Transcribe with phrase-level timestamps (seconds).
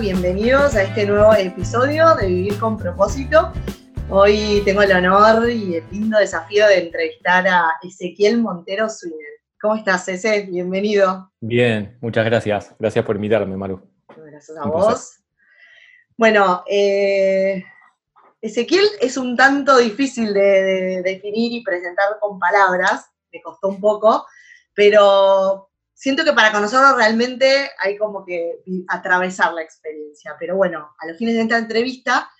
[0.00, 3.52] bienvenidos a este nuevo episodio de Vivir con propósito.
[4.08, 9.42] Hoy tengo el honor y el lindo desafío de entrevistar a Ezequiel Montero Swiner.
[9.60, 10.46] ¿Cómo estás, Eze?
[10.46, 11.30] Bienvenido.
[11.40, 12.74] Bien, muchas gracias.
[12.78, 13.82] Gracias por invitarme, Maru.
[14.16, 15.18] Gracias a vos.
[16.16, 17.62] Bueno, eh,
[18.40, 24.24] Ezequiel es un tanto difícil de, definir y presentar con palabras, me costó un poco,
[24.72, 25.69] pero
[26.00, 30.34] siento que para conocerlo realmente hay como que atravesar la experiencia.
[30.40, 32.30] Pero bueno, a los fines de esta entrevista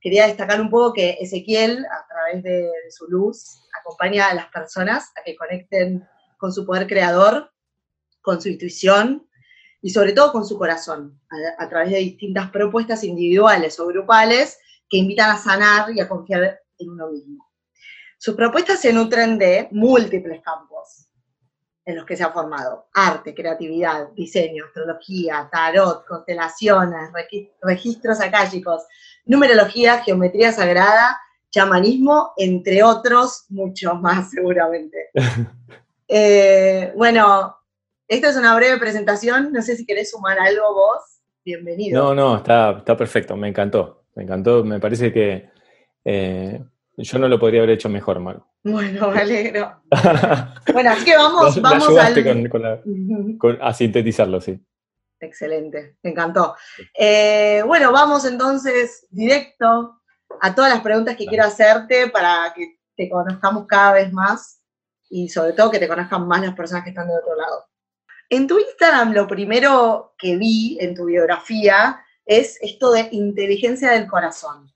[0.00, 5.10] quería destacar un poco que Ezequiel, a través de, su luz, acompaña a las personas
[5.16, 7.50] a que conecten con su poder creador,
[8.20, 9.28] con su intuición
[9.82, 11.20] y sobre todo con su corazón,
[11.58, 16.60] a través de distintas propuestas individuales o grupales que invitan a sanar y a confiar
[16.78, 17.48] en uno mismo.
[18.16, 20.67] Sus propuestas se nutren de múltiples campos
[21.88, 22.86] en los que se ha formado.
[22.92, 27.08] Arte, creatividad, diseño, astrología, tarot, constelaciones,
[27.62, 28.82] registros akáshicos,
[29.24, 31.18] numerología, geometría sagrada,
[31.50, 35.08] chamanismo, entre otros, muchos más seguramente.
[36.10, 37.54] Eh, bueno,
[38.08, 41.02] esta es una breve presentación, no sé si querés sumar algo vos,
[41.44, 42.02] bienvenido.
[42.02, 44.04] No, no, está, está perfecto, me encantó.
[44.14, 45.50] Me encantó, me parece que
[46.06, 46.64] eh,
[47.04, 48.44] yo no lo podría haber hecho mejor, Maru.
[48.64, 49.80] Bueno, me alegro.
[50.72, 51.88] bueno, así que vamos, vamos
[53.60, 54.60] a sintetizarlo, sí.
[55.20, 56.54] Excelente, me encantó.
[56.98, 60.00] Eh, bueno, vamos entonces directo
[60.40, 64.62] a todas las preguntas que quiero hacerte para que te conozcamos cada vez más
[65.08, 67.66] y sobre todo que te conozcan más las personas que están de otro lado.
[68.28, 74.06] En tu Instagram, lo primero que vi en tu biografía es esto de inteligencia del
[74.06, 74.70] corazón.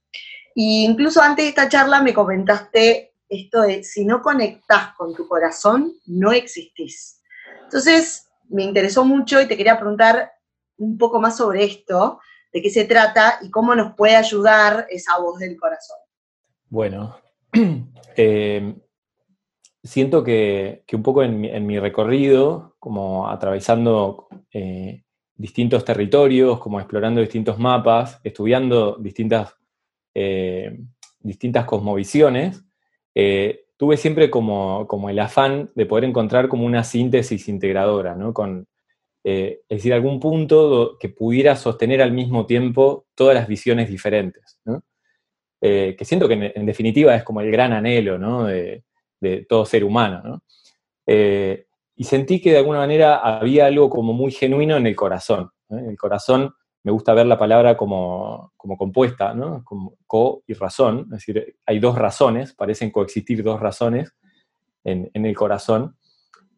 [0.55, 5.27] Y incluso antes de esta charla me comentaste esto de si no conectás con tu
[5.27, 7.21] corazón, no existís.
[7.63, 10.31] Entonces, me interesó mucho y te quería preguntar
[10.77, 12.19] un poco más sobre esto,
[12.51, 15.97] de qué se trata y cómo nos puede ayudar esa voz del corazón.
[16.69, 17.17] Bueno,
[18.15, 18.75] eh,
[19.83, 25.03] siento que, un poco en mi, recorrido, como atravesando eh,
[25.35, 29.55] distintos territorios, como explorando distintos mapas, estudiando distintas,
[30.15, 30.77] eh,
[31.19, 32.63] distintas cosmovisiones,
[33.15, 38.33] eh, tuve siempre como, como, el afán de poder encontrar como una síntesis integradora, ¿no?
[38.33, 38.67] Con,
[39.23, 44.59] eh, es decir, algún punto que pudiera sostener al mismo tiempo todas las visiones diferentes,
[45.61, 48.83] que siento que en, definitiva es como el gran anhelo de,
[49.21, 50.21] de, todo ser humano.
[50.23, 50.43] ¿no?
[51.95, 55.51] y sentí que de alguna manera había algo como muy genuino en el corazón.
[55.69, 59.63] En el corazón me gusta ver la palabra como, compuesta, ¿no?
[59.63, 64.13] como co y razón, es decir, hay dos razones, parecen coexistir dos razones
[64.83, 65.95] en, el corazón,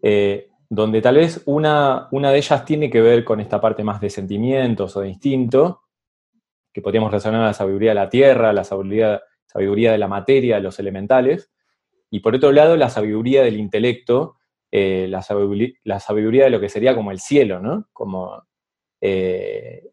[0.01, 4.01] eh, donde tal vez una, una de ellas tiene que ver con esta parte más
[4.01, 5.81] de sentimientos o de instinto,
[6.73, 10.55] que podríamos relacionar a la sabiduría de la tierra, la sabiduría, sabiduría de la materia,
[10.55, 11.51] de los elementales,
[12.09, 14.37] y por otro lado la sabiduría del intelecto,
[14.71, 17.87] eh, la, sabiduría, de lo que sería como el cielo, ¿no?
[17.93, 18.43] Como
[18.99, 19.91] eh,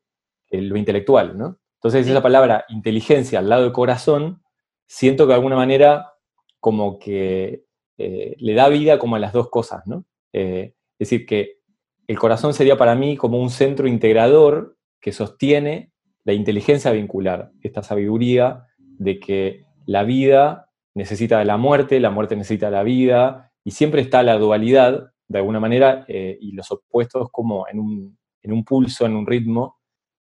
[0.61, 1.59] lo intelectual, ¿no?
[1.77, 4.43] Entonces esa palabra inteligencia al lado del corazón,
[4.87, 6.13] siento que de alguna manera
[6.61, 7.65] como que
[7.99, 10.05] eh, le da vida como a las dos cosas, ¿no?
[10.33, 11.59] es decir, que
[12.07, 15.93] el corazón sería para mí como un centro integrador que sostiene
[16.25, 22.37] la inteligencia vincular, esta sabiduría de que la vida necesita de la muerte, la muerte
[22.37, 26.71] necesita de la vida, y siempre está la dualidad, de alguna manera, eh, y los
[26.71, 29.79] opuestos como en un, pulso, en un ritmo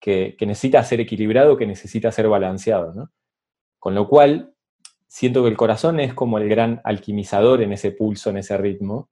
[0.05, 3.09] que, necesita ser equilibrado, que necesita ser balanceado.
[3.79, 4.53] Con lo cual,
[5.07, 9.09] siento que el corazón es como el gran alquimizador en ese pulso, en ese ritmo.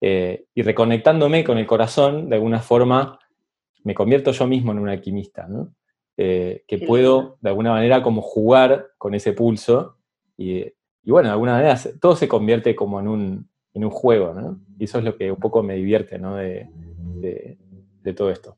[0.00, 3.18] Eh, y reconectándome con el corazón, de alguna forma,
[3.82, 5.48] me convierto yo mismo en un alquimista,
[6.16, 9.98] eh, que puedo, de alguna manera, como jugar con ese pulso
[10.36, 10.58] y,
[11.04, 14.60] y bueno, de alguna manera todo se convierte como en un, en un juego, ¿no?
[14.78, 16.36] Y eso es lo que un poco me divierte, ¿no?
[16.36, 16.68] De,
[18.16, 18.56] todo esto.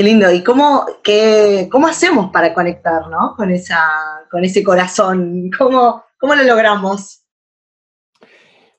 [0.00, 0.32] Qué lindo.
[0.32, 3.34] ¿Y cómo, qué, cómo hacemos para conectar, ¿no?
[3.36, 3.84] Con, esa,
[4.30, 5.50] con ese corazón.
[5.58, 7.26] ¿Cómo, ¿Cómo lo logramos?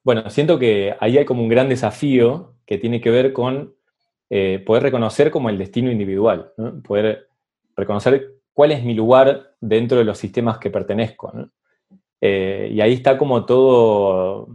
[0.04, 3.76] Bueno, siento que ahí hay como un gran desafío que tiene que ver con
[4.32, 6.54] eh, poder reconocer como el destino individual,
[6.84, 7.28] poder
[7.76, 11.32] reconocer cuál es mi lugar dentro de los sistemas que pertenezco.
[12.20, 14.48] Eh, y ahí está como todo,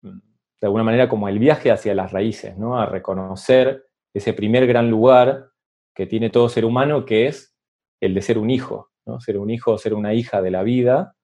[0.00, 2.78] de alguna manera, como el viaje hacia las raíces, ¿no?
[2.78, 5.48] A reconocer ese primer gran lugar
[5.94, 7.54] que tiene todo ser humano, que es
[8.00, 9.20] el de ser un hijo, ¿no?
[9.20, 11.16] Ser un hijo, ser una hija de la vida,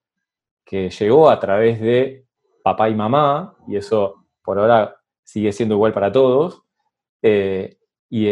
[0.64, 2.26] que llegó a través de
[2.62, 6.62] papá y mamá, y eso por ahora sigue siendo igual para todos,
[7.22, 7.78] eh,
[8.10, 8.26] y,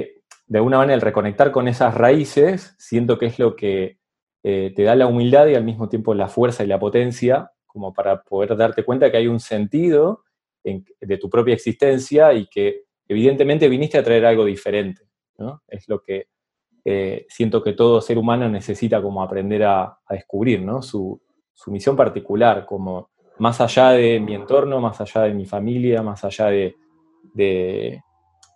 [0.49, 3.99] de alguna manera el reconectar con esas raíces, siento que es lo que
[4.45, 7.93] eh, te da la humildad y al mismo tiempo la fuerza y la potencia como
[7.93, 10.23] para poder darte cuenta que hay un sentido
[10.65, 15.06] de tu propia existencia y que evidentemente viniste a traer algo diferente.
[15.39, 15.63] ¿No?
[15.69, 16.29] Es lo que
[16.85, 20.83] eh, siento que todo ser humano necesita como aprender a, descubrir, ¿no?
[20.83, 21.21] Su,
[21.67, 26.47] misión particular, como más allá de mi entorno, más allá de mi familia, más allá
[26.47, 26.77] de,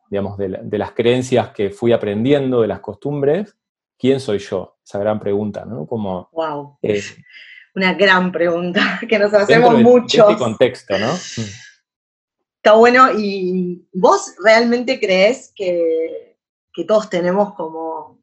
[0.08, 3.56] digamos, de, las creencias que fui aprendiendo, de las costumbres,
[3.98, 4.76] ¿quién soy yo?
[4.84, 5.86] Esa gran pregunta, ¿no?
[5.86, 6.78] Como, wow.
[6.82, 7.02] Eh,
[7.74, 10.24] Una gran pregunta que nos hacemos mucho.
[10.24, 11.12] En este contexto, ¿no?
[11.12, 16.29] Está bueno, y vos realmente crees que,
[16.72, 18.20] que todos tenemos como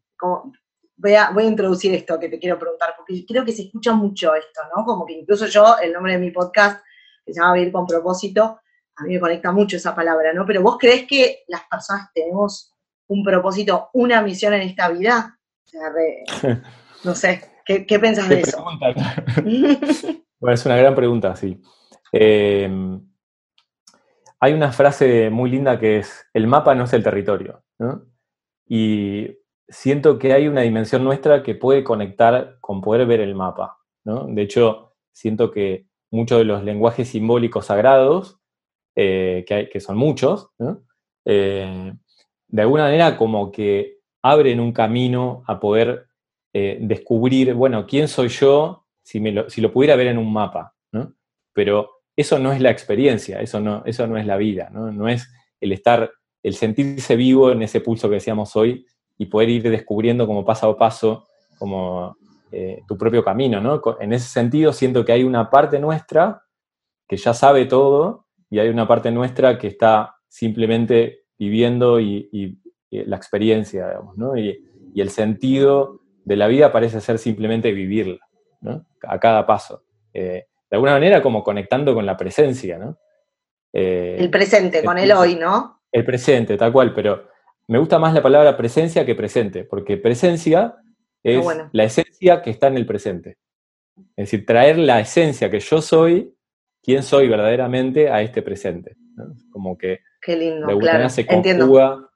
[0.98, 3.94] voy, a, voy a introducir esto que te quiero preguntar, porque creo que se escucha
[3.94, 4.84] mucho esto, ¿no?
[4.84, 6.84] Como que incluso yo, el nombre de mi podcast,
[7.26, 8.60] que se llama Vivir con propósito,
[8.96, 10.46] a mí me conecta mucho esa palabra, ¿no?
[10.46, 12.74] Pero vos crees que las personas tenemos
[13.08, 15.40] un propósito, una misión en esta vida?
[17.04, 18.64] no sé, ¿qué, qué pensás de eso?
[20.40, 21.62] bueno, es una gran pregunta, sí.
[22.12, 22.70] Eh,
[24.40, 28.17] hay una frase muy linda que es, el mapa no es el territorio, ¿no?
[28.68, 29.38] Y
[29.68, 33.78] siento que hay una dimensión nuestra que puede conectar con poder ver el mapa.
[34.04, 34.26] ¿no?
[34.28, 38.40] De hecho, siento que muchos de los lenguajes simbólicos sagrados,
[38.96, 40.50] eh, que, son muchos,
[41.26, 41.94] eh,
[42.48, 46.08] de alguna manera como que abren un camino a poder
[46.54, 50.74] eh, descubrir, bueno, quién soy yo si, lo, si, lo, pudiera ver en un mapa.
[51.54, 54.92] Pero eso no es la experiencia, eso no, eso no es la vida, ¿no?
[54.92, 55.28] no es
[55.60, 56.12] el estar,
[56.44, 58.86] el sentirse vivo en ese pulso que decíamos hoy,
[59.18, 62.16] y poder ir descubriendo como paso a paso como
[62.52, 63.82] eh, tu propio camino, ¿no?
[64.00, 66.44] En ese sentido siento que hay una parte nuestra
[67.08, 72.60] que ya sabe todo y hay una parte nuestra que está simplemente viviendo y,
[72.90, 74.38] la experiencia, digamos, ¿no?
[74.38, 74.64] Y,
[74.96, 78.18] el sentido de la vida parece ser simplemente vivirla,
[78.62, 78.88] ¿no?
[79.04, 79.84] A cada paso.
[80.12, 82.98] Eh, de alguna manera como conectando con la presencia, ¿no?
[83.74, 85.77] Eh, el presente, con el hoy, ¿no?
[85.92, 87.28] El presente, tal cual, pero
[87.68, 90.76] me gusta más la palabra presencia que presente, porque presencia
[91.24, 93.38] es la esencia que está en el presente.
[94.16, 96.34] Es decir, traer la esencia que yo soy,
[96.82, 98.96] quién soy verdaderamente, a este presente.
[99.52, 102.10] Como que Qué lindo, claro, se conjuga.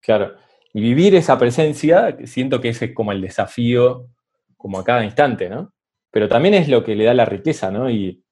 [0.00, 0.34] Claro.
[0.72, 4.08] Y vivir esa presencia, siento que ese es como el desafío,
[4.56, 5.72] como a cada instante, ¿no?
[6.10, 7.90] Pero también es lo que le da la riqueza, ¿no?
[7.90, 8.22] Y,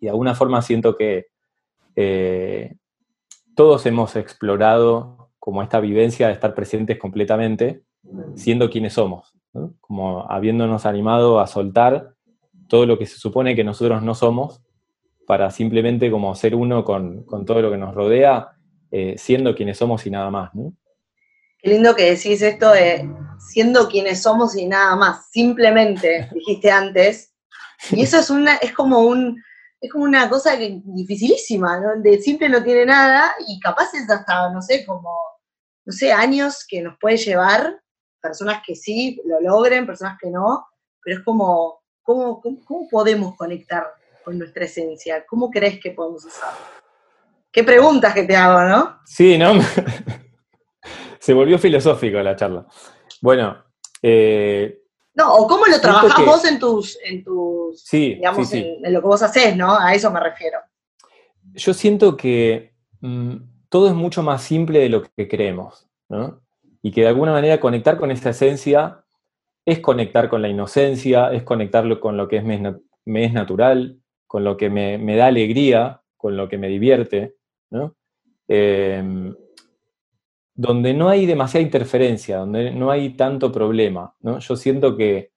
[0.00, 1.26] de alguna forma siento que
[1.96, 2.76] eh,
[3.58, 7.82] todos hemos explorado como esta vivencia de estar presentes completamente,
[8.36, 9.34] siendo quienes somos,
[9.80, 12.14] como habiéndonos animado a soltar
[12.68, 14.62] todo lo que se supone que nosotros no somos,
[15.26, 18.52] para simplemente como ser uno con, todo lo que nos rodea,
[18.92, 20.52] eh, siendo quienes somos y nada más.
[21.58, 27.34] Qué lindo que decís esto de siendo quienes somos y nada más, simplemente, dijiste antes,
[27.90, 29.42] y eso es, una, es como un,
[29.80, 32.00] es como una cosa dificilísima, ¿no?
[32.02, 35.16] De simple no tiene nada y capaz es hasta, no sé, como
[35.88, 37.80] no sé, años que nos puede llevar,
[38.20, 40.66] personas que sí lo logren, personas que no,
[41.02, 42.42] pero es como, ¿cómo,
[42.90, 43.86] podemos conectar
[44.22, 45.24] con nuestra esencia?
[45.26, 46.52] ¿Cómo crees que podemos usar?
[47.50, 48.98] Qué preguntas que te hago, ¿no?
[49.06, 49.54] Sí, ¿no?
[51.20, 52.66] Se volvió filosófico la charla.
[53.22, 53.64] Bueno,
[54.02, 54.82] eh,
[55.18, 59.20] no, o cómo lo trabajás vos en tus, en tus digamos, En, lo que vos
[59.20, 59.76] haces, ¿no?
[59.76, 60.60] A eso me refiero.
[61.54, 63.34] Yo siento que mm,
[63.68, 66.40] todo es mucho más simple de lo que creemos, ¿no?
[66.82, 69.04] Y que de alguna manera conectar con esa esencia
[69.66, 73.98] es conectar con la inocencia, es conectarlo con lo que es me, es natural,
[74.28, 77.34] con lo que me, da alegría, con lo que me divierte,
[77.70, 77.96] ¿no?
[78.46, 79.34] Em,
[80.58, 84.40] donde no hay demasiada interferencia, donde no hay tanto problema, ¿no?
[84.40, 85.30] Yo siento que,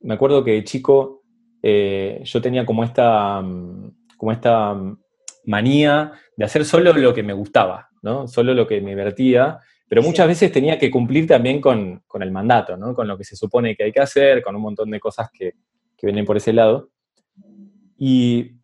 [0.00, 1.22] me acuerdo que de chico
[1.62, 4.98] eh, yo tenía como esta, mm, como esta mm,
[5.46, 8.28] manía de hacer solo lo que me gustaba, ¿no?
[8.28, 12.76] Solo lo que me divertía, pero muchas veces tenía que cumplir también con, el mandato,
[12.76, 12.94] ¿no?
[12.94, 15.54] Con lo que se supone que hay que hacer, con un montón de cosas que,
[16.02, 16.90] vienen por ese lado.
[17.96, 18.56] Y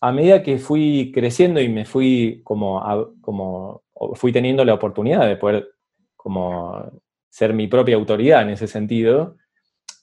[0.00, 2.80] a medida que fui creciendo y me fui como,
[3.20, 3.82] como
[4.14, 5.68] fui teniendo la oportunidad de poder
[6.16, 7.00] como
[7.30, 9.36] ser mi propia autoridad en ese sentido,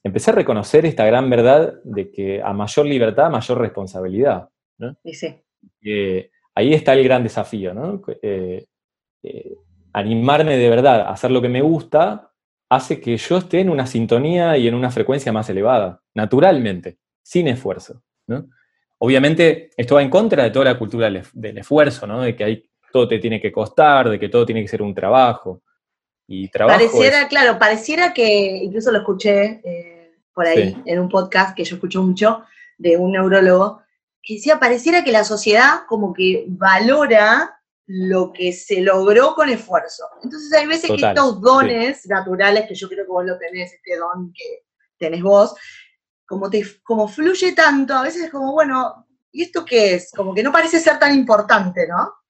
[0.04, 4.50] empecé a reconocer esta gran verdad de que a mayor libertad, mayor responsabilidad.
[4.78, 4.96] ¿no?
[5.04, 5.36] Y sí
[6.56, 8.02] ahí está el gran desafío, ¿no?
[8.22, 8.66] Eh,
[9.24, 9.56] eh,
[9.94, 12.32] animarme de verdad a hacer lo que me gusta
[12.70, 17.48] hace que yo esté en una sintonía y en una frecuencia más elevada, naturalmente, sin
[17.48, 18.02] esfuerzo.
[18.98, 22.22] Obviamente, esto va en contra de toda la cultura del, esfuerzo, ¿no?
[22.22, 24.94] de que hay, todo te tiene que costar, de que todo tiene que ser un
[24.94, 25.64] trabajo.
[26.28, 26.78] y trabajo.
[26.78, 31.76] Pareciera, claro, pareciera que, incluso lo escuché eh, por ahí en un podcast que yo
[31.76, 32.44] escucho mucho
[32.78, 33.82] de un neurólogo,
[34.22, 40.06] que decía, pareciera que la sociedad como que valora lo que se logró con esfuerzo.
[40.24, 43.98] Entonces hay veces que estos dones naturales, que yo creo que vos lo tenés, este
[43.98, 44.66] don que
[44.98, 45.56] tenés vos,
[46.26, 50.12] como, te, como fluye tanto, a veces es como, bueno, ¿y esto qué es?
[50.16, 52.23] Como que no parece ser tan importante, ¿no?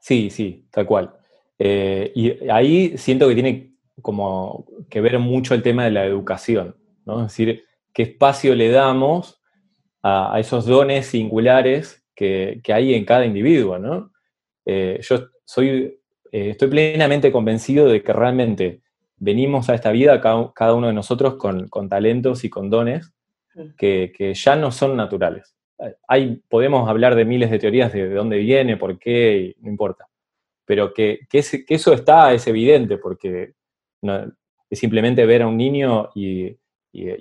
[0.00, 1.14] Sí, sí, tal cual.
[1.58, 6.76] Eh, y ahí siento que tiene como que ver mucho el tema de la educación,
[7.04, 7.20] ¿no?
[7.20, 9.40] Es decir, qué espacio le damos
[10.02, 14.12] a, esos dones singulares que, hay en cada individuo, ¿no?
[14.64, 16.00] Eh, yo soy,
[16.32, 18.82] eh, estoy plenamente convencido de que realmente
[19.16, 23.12] venimos a esta vida cada, uno de nosotros con, talentos y con dones
[23.76, 25.54] que, ya no son naturales.
[26.08, 30.08] Hay, podemos hablar de miles de teorías de, de dónde viene, por qué, no importa
[30.64, 31.26] pero que,
[31.68, 33.54] eso está, es evidente, porque
[34.70, 36.56] es simplemente ver a un niño y,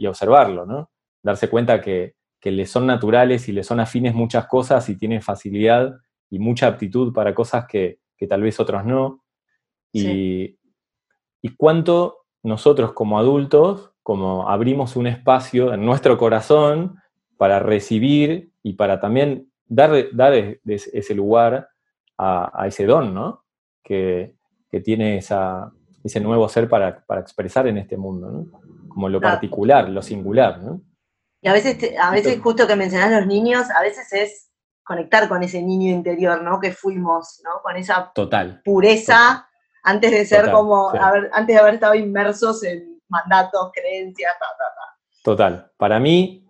[0.08, 0.90] observarlo, ¿no?
[1.24, 5.96] Darse cuenta que, le son naturales y le son afines muchas cosas y tiene facilidad
[6.30, 8.00] y mucha aptitud para cosas que,
[8.30, 9.24] tal vez otros no.
[9.92, 10.58] Y,
[11.42, 17.02] y cuánto nosotros como adultos, como abrimos un espacio en nuestro corazón
[17.42, 20.32] para recibir y para también dar, dar
[20.64, 21.70] ese lugar
[22.16, 23.46] a, ese don, ¿no?
[23.84, 24.36] Que,
[24.84, 28.46] tiene ese nuevo ser para, expresar en este mundo, ¿no?
[28.90, 30.84] Como lo particular, lo singular, ¿no?
[31.42, 34.52] Y a veces, a veces justo que mencionás los niños, a veces es
[34.84, 36.60] conectar con ese niño interior, ¿no?
[36.60, 37.64] Que fuimos, ¿no?
[37.64, 39.50] Con esa total, pureza
[39.82, 44.98] antes de ser como, antes de haber estado inmersos en mandatos, creencias, ta, ta, ta.
[45.24, 45.72] Total.
[45.76, 46.42] Para mí,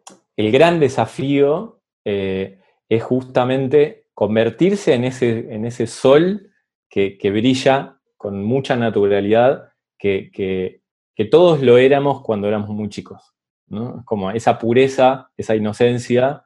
[0.42, 6.52] el gran desafío eh, es justamente convertirse en ese, en ese sol
[6.90, 10.82] que, brilla con mucha naturalidad, que,
[11.30, 13.36] todos lo éramos cuando éramos muy chicos.
[13.68, 14.04] ¿no?
[14.06, 16.44] Como esa pureza, esa inocencia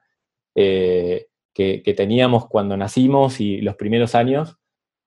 [0.53, 4.57] eh, que, teníamos cuando nacimos y los primeros años,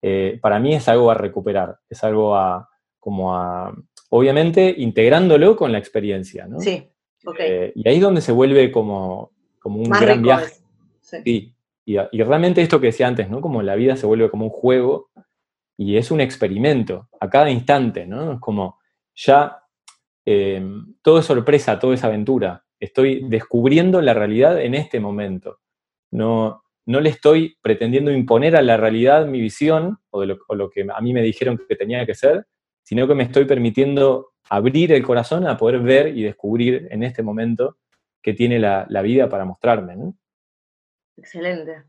[0.01, 3.75] eh, para mí es algo a recuperar, es algo a, como a,
[4.09, 6.49] obviamente, integrándolo con la experiencia.
[6.59, 6.91] Sí,
[7.39, 10.55] Eh, y ahí es donde se vuelve como, como un gran viaje.
[11.01, 11.55] sí.
[11.85, 13.41] Y, realmente esto que decía antes, ¿no?
[13.41, 15.09] Como la vida se vuelve como un juego
[15.75, 18.33] y es un experimento a cada instante, ¿no?
[18.35, 18.79] Es como
[19.15, 19.63] ya
[20.27, 20.63] eh,
[21.01, 22.63] todo es sorpresa, todo es aventura.
[22.79, 25.61] Estoy descubriendo la realidad en este momento.
[26.11, 30.87] No, no le estoy pretendiendo imponer a la realidad mi visión o, lo, lo, que
[30.95, 32.47] a mí me dijeron que tenía que ser,
[32.83, 37.23] sino que me estoy permitiendo abrir el corazón a poder ver y descubrir en este
[37.23, 37.79] momento
[38.23, 39.97] que tiene la, la vida para mostrarme.
[39.97, 40.15] ¿no?
[41.17, 41.85] Excelente.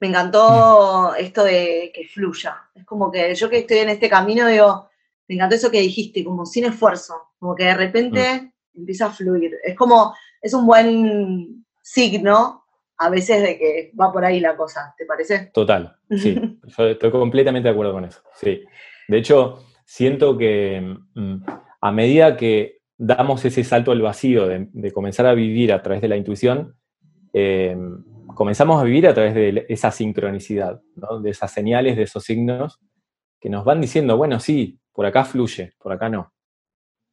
[0.00, 2.56] Me encantó esto de que fluya.
[2.74, 4.88] Es como que yo que estoy en este camino digo,
[5.28, 8.80] me encantó eso que dijiste, como sin esfuerzo, como que de repente mm.
[8.80, 9.56] empieza a fluir.
[9.64, 12.64] Es como, es un buen signo
[12.98, 15.50] a veces de que va por ahí la cosa, ¿te parece?
[15.52, 16.58] Total, sí.
[16.78, 18.62] yo estoy completamente de acuerdo con eso, sí.
[19.08, 21.36] De hecho, siento que mm,
[21.86, 26.08] a medida que damos ese salto al vacío de, comenzar a vivir a través de
[26.08, 26.76] la intuición,
[27.32, 27.76] eh,
[28.34, 30.80] comenzamos a vivir a través de esa sincronicidad,
[31.22, 32.80] de esas señales, de esos signos
[33.40, 36.32] que nos van diciendo, bueno, sí, por acá fluye, por acá no.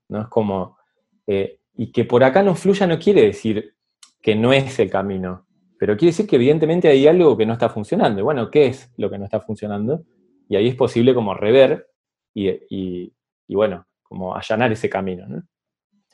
[0.10, 0.22] ¿No?
[0.22, 0.78] Es como,
[1.28, 3.76] eh, y que por acá no fluya no quiere decir
[4.22, 5.46] que no es el camino,
[5.78, 8.24] pero quiere decir que evidentemente hay algo que no está funcionando.
[8.24, 10.06] Bueno, ¿qué es lo que no está funcionando?
[10.48, 11.88] Y ahí es posible como rever
[12.34, 13.14] y,
[13.50, 15.26] bueno, como allanar ese camino.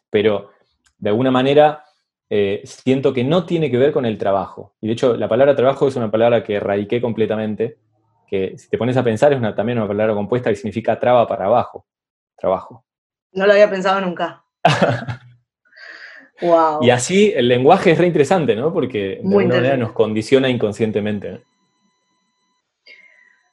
[0.10, 0.51] Pero
[0.98, 1.84] de alguna manera
[2.29, 4.74] eh, siento que no tiene que ver con el trabajo.
[4.79, 7.77] Y de hecho, la palabra trabajo es una palabra que erradiqué completamente,
[8.25, 11.27] que si te pones a pensar es una, también una palabra compuesta que significa traba
[11.27, 11.86] para abajo.
[12.38, 12.86] Trabajo.
[13.34, 14.44] No lo había pensado nunca.
[16.41, 16.79] wow.
[16.82, 18.72] Y así el lenguaje es re interesante, ¿no?
[18.72, 21.41] Porque de alguna manera nos condiciona inconscientemente.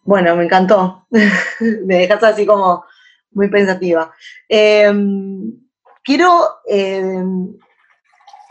[0.02, 1.06] Bueno, me encantó.
[1.10, 2.84] me dejas así como
[3.36, 4.12] muy pensativa.
[4.48, 5.52] Em,
[6.02, 7.56] quiero em,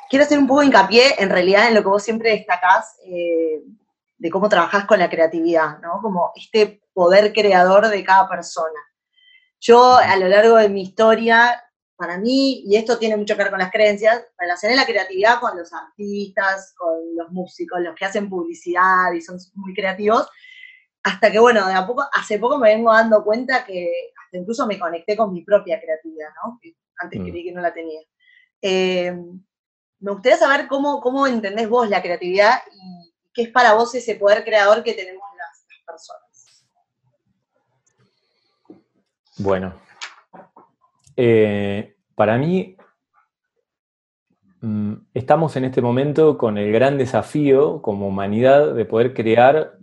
[0.10, 3.62] quiero hacer un poco de hincapié en realidad en lo que vos siempre destacás eh,
[4.18, 6.00] de cómo trabajás con la creatividad, ¿no?
[6.02, 8.80] Como este poder creador de cada persona.
[9.60, 11.62] Yo a lo largo de mi historia,
[11.98, 15.58] para mí, y esto tiene mucho que ver con las creencias, relacioné la creatividad con
[15.58, 20.30] los artistas, con los músicos, los que hacen publicidad y son muy creativos,
[21.04, 23.90] hasta que, bueno, de a poco, hace poco me vengo dando cuenta que
[24.36, 26.60] hasta incluso me conecté con mi propia creatividad, ¿no?
[26.98, 27.26] antes mm.
[27.26, 28.02] creí que no la tenía.
[28.62, 29.16] Eh,
[30.00, 34.16] me gustaría saber cómo, cómo entendés vos la creatividad y qué es para vos ese
[34.16, 36.66] poder creador que tenemos las, personas.
[39.38, 39.80] Bueno,
[41.16, 42.76] eh, para mí,
[44.62, 49.78] mm, estamos en este momento con el gran desafío como humanidad de poder crear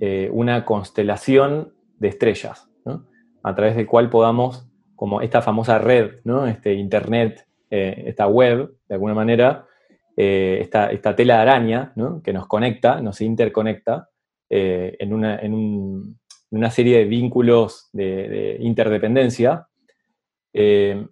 [0.00, 2.68] eh, una constelación de estrellas,
[3.44, 6.46] a través del cual podamos, como esta famosa red, ¿no?
[6.46, 9.66] este Internet, eh, esta web, de alguna manera,
[10.16, 14.10] esta, esta, tela de araña que nos conecta, nos interconecta
[14.48, 16.16] en, una, en,
[16.50, 19.66] una, serie de vínculos de, de interdependencia,
[20.54, 21.04] eh,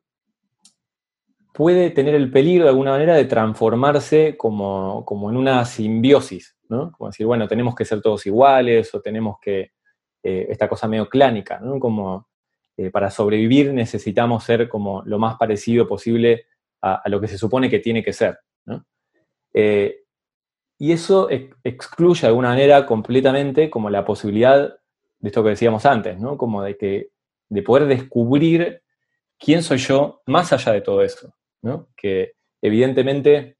[1.52, 6.92] puede tener el peligro de alguna manera de transformarse como, en una simbiosis, ¿no?
[6.92, 9.72] Como decir, bueno, tenemos que ser todos iguales o tenemos que,
[10.22, 11.60] eh, esta cosa medio clánica.
[11.78, 12.28] Como
[12.76, 16.46] eh, para sobrevivir necesitamos ser como lo más parecido posible
[16.80, 18.38] a, lo que se supone que tiene que ser,
[20.82, 21.28] y eso
[21.62, 24.74] excluye de alguna manera completamente como la posibilidad
[25.20, 26.16] de esto que decíamos antes.
[26.36, 27.08] Como de
[27.64, 28.82] poder descubrir
[29.38, 31.32] quién soy yo más allá de todo eso.
[31.96, 33.58] Que evidentemente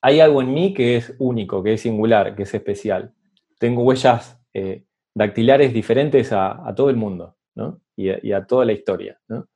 [0.00, 3.12] hay algo en mí que es único, que es singular, que es especial.
[3.58, 7.80] Tengo huellas eh, dactilares diferentes a, todo el mundo, ¿no?
[7.96, 9.48] Y a, toda la historia, ¿no?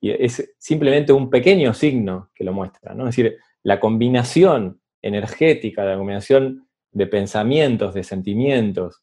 [0.00, 3.08] Y es simplemente un pequeño signo que lo muestra, ¿no?
[3.08, 9.02] Es decir, la combinación energética, la combinación de pensamientos, de sentimientos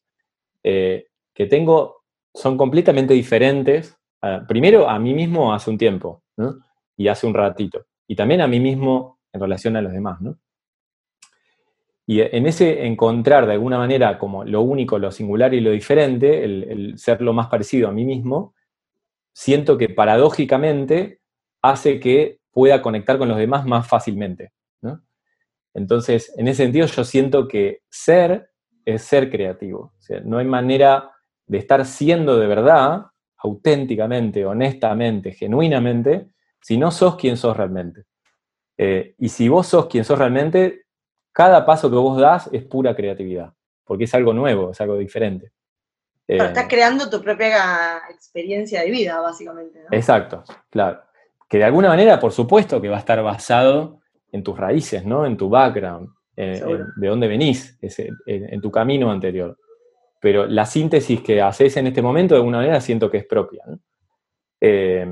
[0.62, 2.02] eh, que tengo
[2.34, 3.98] son completamente diferentes
[4.46, 6.22] primero a mí mismo hace un tiempo,
[6.96, 7.86] Y hace un ratito.
[8.08, 10.36] Y también a mí mismo en relación a los demás, ¿no?
[12.10, 16.42] Y en ese encontrar de alguna manera como lo único, lo singular y lo diferente,
[16.42, 18.54] el, ser lo más parecido a mí mismo,
[19.34, 21.20] siento que paradójicamente
[21.60, 24.52] hace que pueda conectar con los demás más fácilmente.
[25.74, 28.52] Entonces, en ese sentido, yo siento que ser
[28.86, 29.92] es ser creativo.
[30.24, 31.12] no hay manera
[31.46, 33.02] de estar siendo de verdad
[33.36, 36.30] auténticamente, honestamente, genuinamente,
[36.62, 38.04] si no sos quien sos realmente.
[38.78, 40.86] Eh, y si vos sos quien sos realmente,
[41.38, 43.52] cada paso que vos das es pura creatividad,
[43.84, 45.52] porque es algo nuevo, es algo diferente.
[46.26, 49.78] Pero estás eh, creando tu propia experiencia de vida, básicamente.
[49.92, 51.00] Exacto, claro.
[51.48, 54.00] Que de alguna manera, por supuesto, que va a estar basado
[54.32, 55.24] en tus raíces, ¿no?
[55.24, 57.78] En tu background, de dónde venís,
[58.26, 59.56] en tu camino anterior
[60.20, 63.64] pero la síntesis que haces en este momento de alguna manera siento que es propia.
[64.60, 65.06] Eh,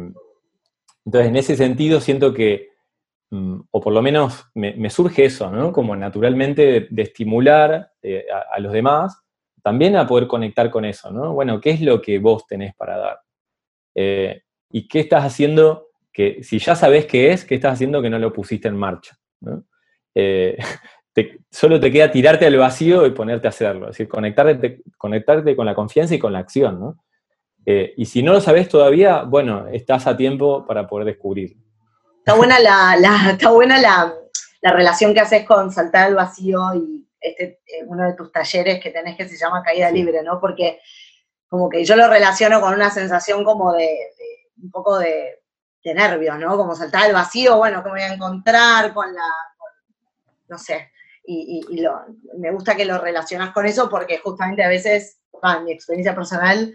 [1.04, 2.70] entonces, en ese sentido, siento que,
[3.30, 5.72] o por lo menos me, surge eso, ¿no?
[5.72, 9.20] Como naturalmente de, estimular eh, a, los demás,
[9.62, 11.32] también a poder conectar con eso, ¿no?
[11.34, 13.18] Bueno, ¿qué es lo que vos tenés para dar?
[13.94, 18.10] Eh, ¿Y qué estás haciendo que, si ya sabés qué es, qué estás haciendo que
[18.10, 19.16] no lo pusiste en marcha?
[19.40, 19.64] ¿no?
[21.50, 25.66] solo te queda tirarte al vacío y ponerte a hacerlo, es decir, conectarte, conectarte con
[25.66, 27.04] la confianza y con la acción, ¿no?
[27.66, 31.65] Eh, y si no lo sabes todavía, bueno, estás a tiempo para poder descubrirlo.
[32.26, 34.12] Está buena la, está buena la,
[34.60, 38.90] relación que haces con saltar al vacío y este, eh, uno de tus talleres que
[38.90, 40.40] tenés que se llama caída libre, ¿no?
[40.40, 40.80] Porque
[41.46, 43.88] como que yo lo relaciono con una sensación como de,
[44.60, 45.40] un poco de,
[45.84, 46.56] nervios, ¿no?
[46.56, 49.28] Como saltar al vacío, bueno, ¿qué me voy a encontrar con la,
[50.48, 50.90] no sé,
[51.24, 51.64] y,
[52.38, 56.74] me gusta que lo relacionas con eso porque justamente a veces, en mi experiencia personal,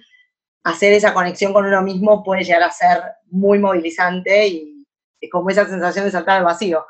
[0.64, 4.81] hacer esa conexión con uno mismo puede llegar a ser muy movilizante y,
[5.30, 6.86] como esa sensación de saltar al vacío.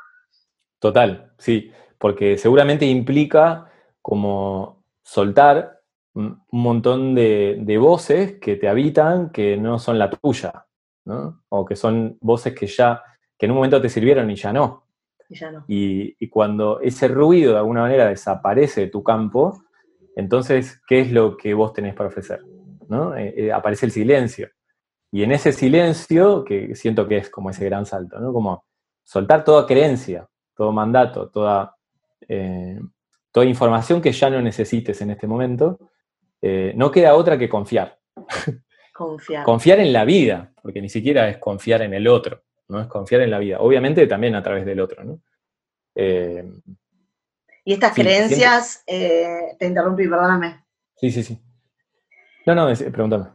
[0.78, 5.80] Total, sí, porque seguramente implica como soltar
[6.14, 10.66] un montón de, voces que te habitan que no son la tuya,
[11.04, 11.42] ¿no?
[11.48, 13.02] O que son voces que ya,
[13.38, 14.86] que en un momento te sirvieron y ya no.
[15.66, 19.62] Y, cuando ese ruido de alguna manera desaparece de tu campo,
[20.16, 22.40] entonces, ¿qué es lo que vos tenés para ofrecer?
[22.88, 23.16] ¿no?
[23.16, 24.48] Eh, eh, aparece el silencio.
[25.12, 28.32] Y en ese silencio, que siento que es como ese gran salto, ¿no?
[28.32, 28.64] Como
[29.04, 31.76] soltar toda creencia, todo mandato, toda,
[32.26, 32.80] eh,
[33.30, 35.78] toda información que ya no necesites en este momento,
[36.74, 38.00] no queda otra que confiar.
[38.92, 39.44] Confiar.
[39.44, 42.42] confiar en la vida, porque ni siquiera es confiar en el otro.
[42.72, 42.80] ¿no?
[42.80, 43.60] Es confiar en la vida.
[43.60, 45.20] Obviamente también a través del otro, ¿no?
[45.94, 46.44] Eh,
[47.64, 50.64] y estas creencias, eh, te interrumpí, perdóname.
[50.96, 51.38] Sí, sí, sí.
[52.46, 53.26] No, no, pregúntame.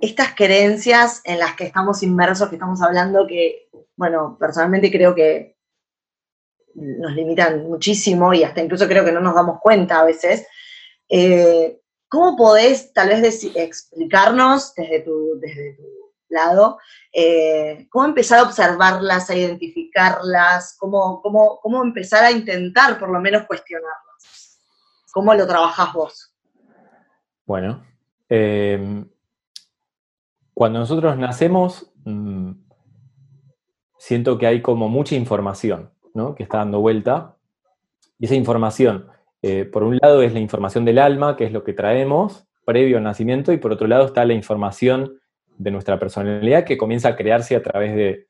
[0.00, 5.56] Estas creencias en las que estamos inmersos, que estamos hablando, que, bueno, personalmente creo que
[6.74, 10.46] nos limitan muchísimo y hasta incluso creo que no nos damos cuenta a veces.
[11.08, 16.78] Eh, ¿Cómo podés tal vez explicarnos desde tu, desde tu lado,
[17.12, 23.46] eh, cómo empezar a observarlas, a identificarlas, cómo, cómo, empezar a intentar por lo menos
[23.46, 24.60] cuestionarlas.
[25.12, 26.34] ¿Cómo lo trabajás vos?
[27.46, 27.84] Bueno,
[28.28, 29.08] em,
[30.58, 32.50] cuando nosotros nacemos, mm,
[33.96, 36.34] siento que hay como mucha información ¿no?
[36.34, 37.36] que está dando vuelta.
[38.18, 39.06] Y esa información,
[39.40, 42.96] eh, por un lado, es la información del alma, que es lo que traemos previo
[42.96, 45.20] al nacimiento, y por otro lado está la información
[45.56, 48.26] de nuestra personalidad que comienza a crearse a través de,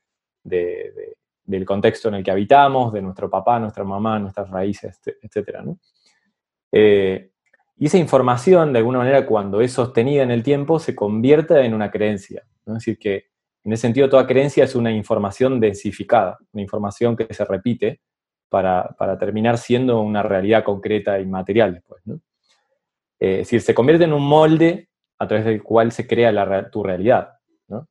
[1.47, 5.61] del contexto en el que habitamos, de nuestro papá, nuestra mamá, nuestras raíces, etc.
[6.73, 7.31] Eh,
[7.79, 11.75] y esa información, de alguna manera, cuando es sostenida en el tiempo, se convierte en
[11.75, 12.43] una creencia.
[12.67, 13.27] Es decir, que
[13.65, 18.01] en ese sentido toda creencia es una información densificada, una información que se repite
[18.49, 22.03] para, terminar siendo una realidad concreta y material después.
[23.21, 24.89] Eh, es decir, se convierte en un molde
[25.19, 27.35] a través del cual se crea tu realidad,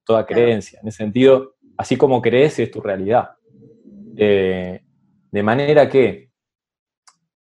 [0.04, 0.80] toda creencia.
[0.82, 3.32] En ese sentido, así como crees, es tu realidad.
[4.18, 4.82] Eh,
[5.32, 6.32] de manera que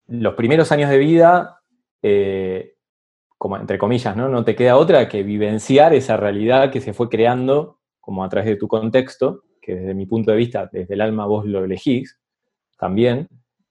[0.09, 1.61] los primeros años de vida,
[2.03, 2.75] eh,
[3.39, 4.29] como entre comillas, ¿no?
[4.29, 8.49] no te queda otra que vivenciar esa realidad que se fue creando como a través
[8.49, 12.19] de tu contexto, que desde mi punto de vista, desde el alma vos lo elegís
[12.79, 13.29] también,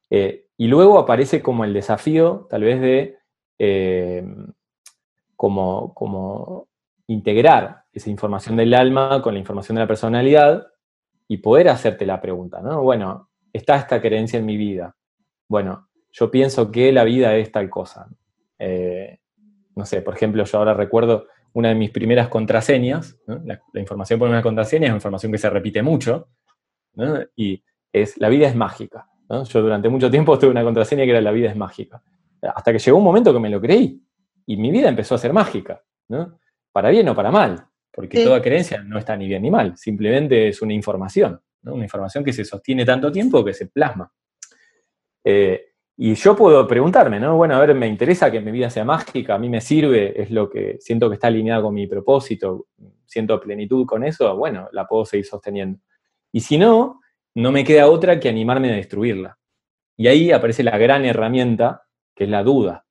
[0.09, 3.17] eh, y luego aparece como el desafío tal vez de
[5.35, 6.67] como, como
[7.07, 10.67] integrar esa información del alma con la información de la personalidad
[11.27, 12.81] y poder hacerte la pregunta, ¿no?
[12.83, 14.95] Bueno, está esta creencia en mi vida.
[15.47, 18.07] Bueno, yo pienso que la vida es tal cosa.
[18.57, 19.19] Eh,
[19.75, 24.29] no sé, por ejemplo, yo ahora recuerdo una de mis primeras contraseñas, la, información por
[24.29, 26.29] una contraseña es una información que se repite mucho,
[27.35, 29.09] y es la vida es mágica.
[29.29, 32.01] Yo durante mucho tiempo tuve una contraseña que era la vida es mágica.
[32.41, 34.01] Hasta que llegó un momento que me lo creí
[34.45, 36.39] y mi vida empezó a ser mágica, ¿no?
[36.71, 40.47] Para bien o para mal, porque toda creencia no está ni bien ni mal, simplemente
[40.47, 44.09] es una información, una información que se sostiene tanto tiempo que se plasma.
[45.23, 47.37] Eh, y yo puedo preguntarme, ¿no?
[47.37, 50.29] Bueno, a ver, me interesa que mi vida sea mágica, a mí me sirve, es
[50.29, 52.67] lo que siento que está alineado con mi propósito,
[53.05, 55.79] siento plenitud con eso, bueno, la puedo seguir sosteniendo.
[56.33, 56.99] Y si no,
[57.35, 59.37] no me queda otra que animarme a destruirla.
[59.95, 62.85] Y ahí aparece la gran herramienta, que es la duda.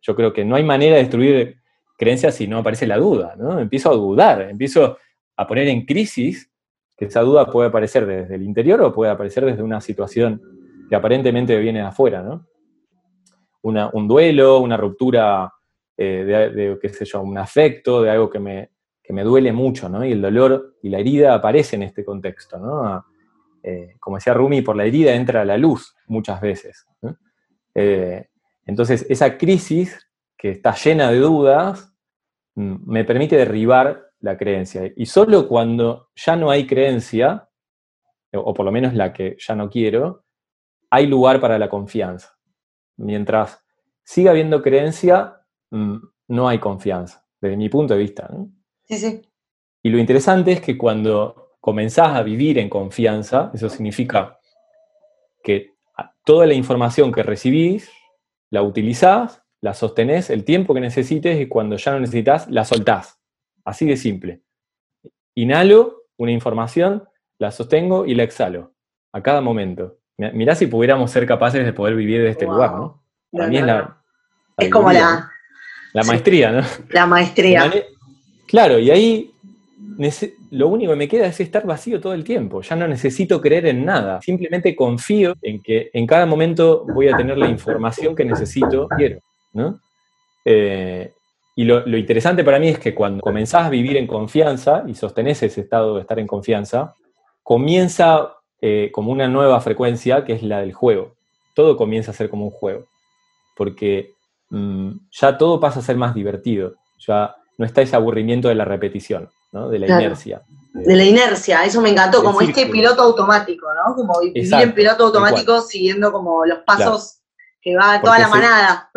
[0.00, 1.60] Yo creo que no hay manera de destruir
[1.96, 3.58] creencias si no aparece la duda, ¿no?
[3.58, 4.96] Empiezo a dudar, empiezo
[5.36, 6.50] a poner en crisis
[6.96, 10.57] que esa duda puede aparecer desde el interior o puede aparecer desde una situación
[10.88, 12.46] que aparentemente viene de afuera, ¿no?
[13.62, 15.52] un duelo, una ruptura
[15.96, 18.70] eh, de, qué sé yo, un afecto, de algo que me,
[19.10, 20.04] me duele mucho, ¿no?
[20.04, 23.04] Y el dolor y la herida aparecen en este contexto, ¿no?
[23.62, 26.86] Eh, como decía Rumi, por la herida entra la luz muchas veces.
[27.74, 28.28] Eh,
[28.66, 31.92] entonces, esa crisis que está llena de dudas
[32.54, 34.90] mm, me permite derribar la creencia.
[34.96, 37.48] Y solo cuando ya no hay creencia,
[38.32, 40.24] o por lo menos la que ya no quiero,
[40.90, 42.38] hay lugar para la confianza.
[42.96, 43.64] Mientras
[44.02, 45.96] siga habiendo creencia, mm,
[46.28, 48.28] no hay confianza, desde mi punto de vista.
[48.84, 49.22] Sí, sí.
[49.82, 54.38] Y lo interesante es que cuando comenzás a vivir en confianza, eso significa
[55.42, 55.74] que
[56.24, 57.90] toda la información que recibís
[58.50, 63.20] la utilizás, la sostenés el tiempo que necesites y cuando ya no necesitas, la soltás.
[63.64, 64.42] Así de simple.
[65.34, 68.74] Inhalo una información, la sostengo y la exhalo
[69.12, 69.97] a cada momento.
[70.18, 73.02] Mirá si pudiéramos ser capaces de poder vivir de este lugar, ¿no?
[73.30, 73.96] Para mí es la...
[74.56, 75.30] es como la...
[75.92, 76.60] La maestría, ¿no?
[76.90, 77.70] La maestría.
[78.46, 79.32] Claro, y ahí
[80.50, 82.62] lo único que me queda es estar vacío todo el tiempo.
[82.62, 84.20] Ya no necesito creer en nada.
[84.20, 89.20] Simplemente confío en que en cada momento voy a tener la información que necesito, quiero.
[89.52, 89.80] ¿no?
[90.44, 91.12] Eh,
[91.56, 95.42] y lo, interesante para mí es que cuando comenzás a vivir en confianza y sostenés
[95.42, 96.94] ese estado de estar en confianza,
[97.42, 101.14] comienza eh, como una nueva frecuencia que es la del juego.
[101.54, 102.86] Todo comienza a ser como un juego.
[103.56, 104.14] Porque
[104.50, 106.74] mm, ya todo pasa a ser más divertido.
[107.06, 110.42] Ya no está ese aburrimiento de la repetición de la inercia.
[110.74, 113.94] De la inercia, eso me encantó, como este piloto automático, ¿no?
[113.94, 117.20] Como vivir en piloto automático siguiendo como los pasos
[117.60, 118.90] que va toda la manada.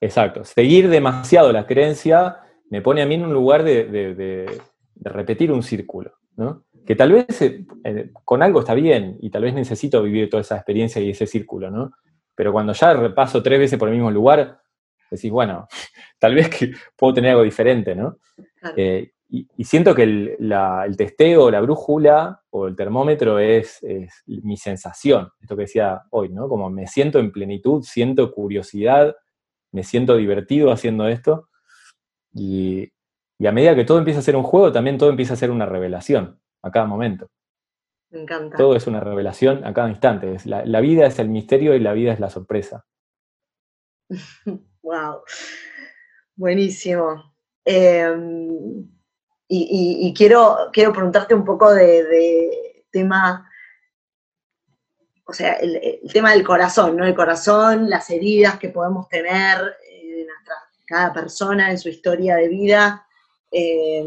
[0.00, 2.38] exacto, seguir demasiado la creencia
[2.70, 4.60] me pone a mí en un lugar de,
[4.96, 6.64] repetir un círculo, ¿no?
[6.86, 10.40] Que tal vez eh, eh, con algo está bien y tal vez necesito vivir toda
[10.40, 11.92] esa experiencia y ese círculo, ¿no?
[12.34, 14.60] Pero cuando ya repaso tres veces por el mismo lugar,
[15.10, 15.68] decís, bueno,
[16.18, 18.18] tal vez que puedo tener algo diferente, ¿no?
[18.76, 23.80] Eh, y, siento que el, testeo, la brújula o el termómetro es,
[24.26, 26.48] mi sensación, esto que decía hoy, ¿no?
[26.48, 29.16] Como me siento en plenitud, siento curiosidad,
[29.70, 31.48] me siento divertido haciendo esto.
[32.34, 32.92] Y,
[33.44, 35.66] a medida que todo empieza a ser un juego, también todo empieza a ser una
[35.66, 37.28] revelación a cada momento.
[38.10, 38.56] Me encanta.
[38.56, 40.36] Todo es una revelación a cada instante.
[40.44, 42.84] la, la vida es el misterio y la vida es la sorpresa.
[44.82, 45.22] wow.
[46.36, 47.34] Buenísimo.
[47.64, 48.88] Em,
[49.48, 53.48] y, quiero, quiero preguntarte un poco de, tema,
[55.24, 57.04] o sea, el, tema del corazón, ¿no?
[57.04, 60.54] El corazón, las heridas que podemos tener eh, de nuestra,
[60.86, 63.06] cada persona en su historia de vida.
[63.50, 64.04] Eh,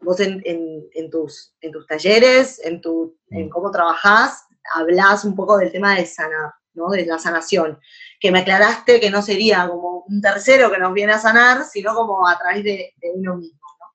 [0.00, 3.50] vos en, tus, en tus talleres, en, tu, en mm.
[3.50, 6.88] cómo trabajás, hablás un poco del tema de sanar, ¿no?
[6.88, 7.78] De la sanación.
[8.18, 11.94] Que me aclaraste que no sería como un tercero que nos viene a sanar, sino
[11.94, 13.86] como a través de, uno mismo, ¿no?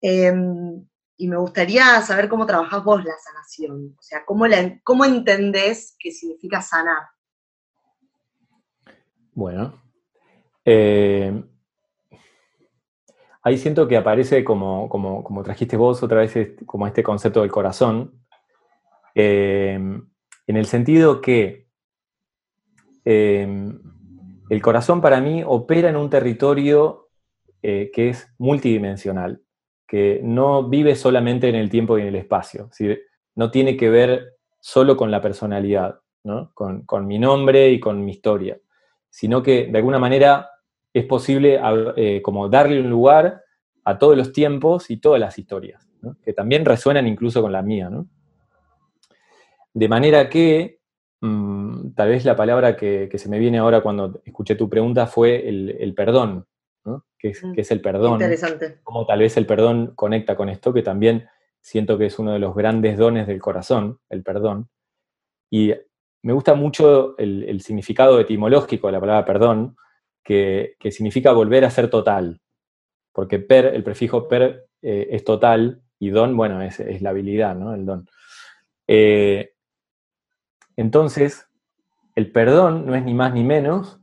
[0.00, 5.04] Em, y me gustaría saber cómo trabajás vos la sanación, o sea, cómo, la, cómo
[5.04, 7.04] entendés qué significa sanar.
[9.32, 9.82] Bueno,
[10.64, 11.44] eh,
[13.44, 18.20] ahí siento que aparece como, como, trajiste vos otra vez, como este concepto del corazón,
[19.14, 19.78] eh,
[20.46, 21.68] en el sentido que
[23.04, 23.72] eh,
[24.50, 27.02] el corazón para mí opera en un territorio
[27.62, 29.40] que es multidimensional
[29.86, 32.70] que no vive solamente en el tiempo y en el espacio,
[33.36, 36.00] no tiene que ver solo con la personalidad,
[36.54, 38.58] con, mi nombre y con mi historia,
[39.10, 40.50] sino que de alguna manera
[40.94, 41.60] es posible
[41.96, 43.42] eh, como darle un lugar
[43.84, 45.86] a todos los tiempos y todas las historias,
[46.24, 47.90] que también resuenan incluso con la mía.
[49.74, 50.78] De manera que,
[51.20, 55.46] mm, tal vez la palabra que, se me viene ahora cuando escuché tu pregunta fue
[55.46, 56.46] el perdón,
[57.32, 58.14] que, es, el perdón.
[58.14, 58.80] Interesante.
[58.82, 61.26] Como tal vez el perdón conecta con esto, que también
[61.60, 64.68] siento que es uno de los grandes dones del corazón, el perdón.
[65.50, 65.72] Y
[66.22, 69.76] me gusta mucho el, significado etimológico de la palabra perdón,
[70.24, 72.40] que, significa volver a ser total.
[73.12, 77.74] Porque per, el prefijo per eh, es total y don, bueno, es, la habilidad, ¿no?
[77.74, 78.08] El don.
[78.88, 79.54] Eh,
[80.76, 81.46] entonces,
[82.16, 84.00] el perdón no es ni más ni menos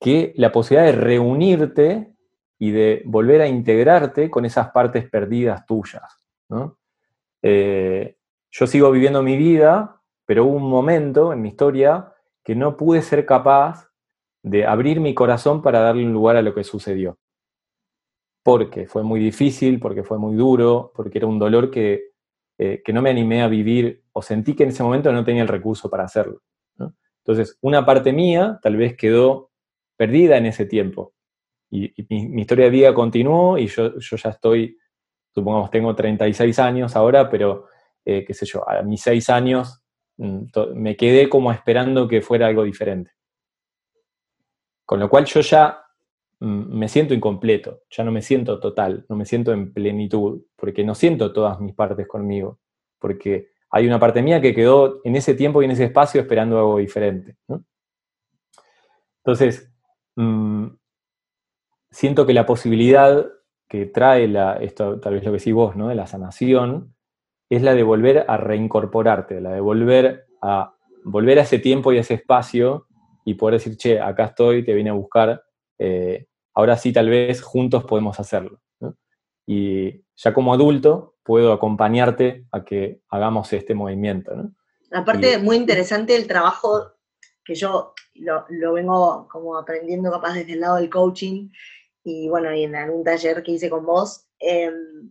[0.00, 2.12] que la posibilidad de reunirte
[2.58, 6.26] y de volver a integrarte con esas partes perdidas tuyas.
[7.42, 8.16] Eh,
[8.50, 13.02] yo sigo viviendo mi vida, pero hubo un momento en mi historia que no pude
[13.02, 13.90] ser capaz
[14.46, 17.18] de abrir mi corazón para darle un lugar a lo que sucedió.
[18.44, 22.12] Porque fue muy difícil, porque fue muy duro, porque era un dolor que,
[22.56, 25.48] eh, no me animé a vivir o sentí que en ese momento no tenía el
[25.48, 26.42] recurso para hacerlo.
[27.24, 29.50] Entonces, una parte mía tal vez quedó
[29.96, 31.12] perdida en ese tiempo
[31.68, 34.78] y, mi, historia de vida continuó y yo, ya estoy,
[35.34, 37.66] supongamos, tengo 36 años ahora, pero
[38.04, 39.82] eh, qué sé yo, a mis 6 años
[40.18, 40.44] mm,
[40.76, 43.15] me quedé como esperando que fuera algo diferente.
[44.86, 45.82] Con lo cual yo ya
[46.40, 50.84] mm, me siento incompleto, ya no me siento total, no me siento en plenitud, porque
[50.84, 52.60] no siento todas mis partes conmigo,
[53.00, 56.56] porque hay una parte mía que quedó en ese tiempo y en ese espacio esperando
[56.56, 57.36] algo diferente.
[59.18, 59.70] Entonces,
[60.14, 60.68] mm,
[61.90, 63.26] siento que la posibilidad
[63.68, 65.88] que trae la, esto tal vez lo que decís vos, ¿no?
[65.88, 66.94] De la sanación,
[67.50, 71.98] es la de volver a reincorporarte, la de volver a volver a ese tiempo y
[71.98, 72.86] a ese espacio
[73.26, 75.42] y poder decir, che, acá estoy, te vine a buscar,
[75.78, 78.60] eh, ahora sí tal vez juntos podemos hacerlo.
[79.44, 84.34] Y ya como adulto puedo acompañarte a que hagamos este movimiento.
[84.36, 84.54] ¿no?
[84.92, 86.92] Aparte, muy interesante el trabajo
[87.44, 91.50] que yo lo, lo, vengo como aprendiendo capaz desde el lado del coaching,
[92.04, 95.10] y bueno, y en algún taller que hice con vos, em,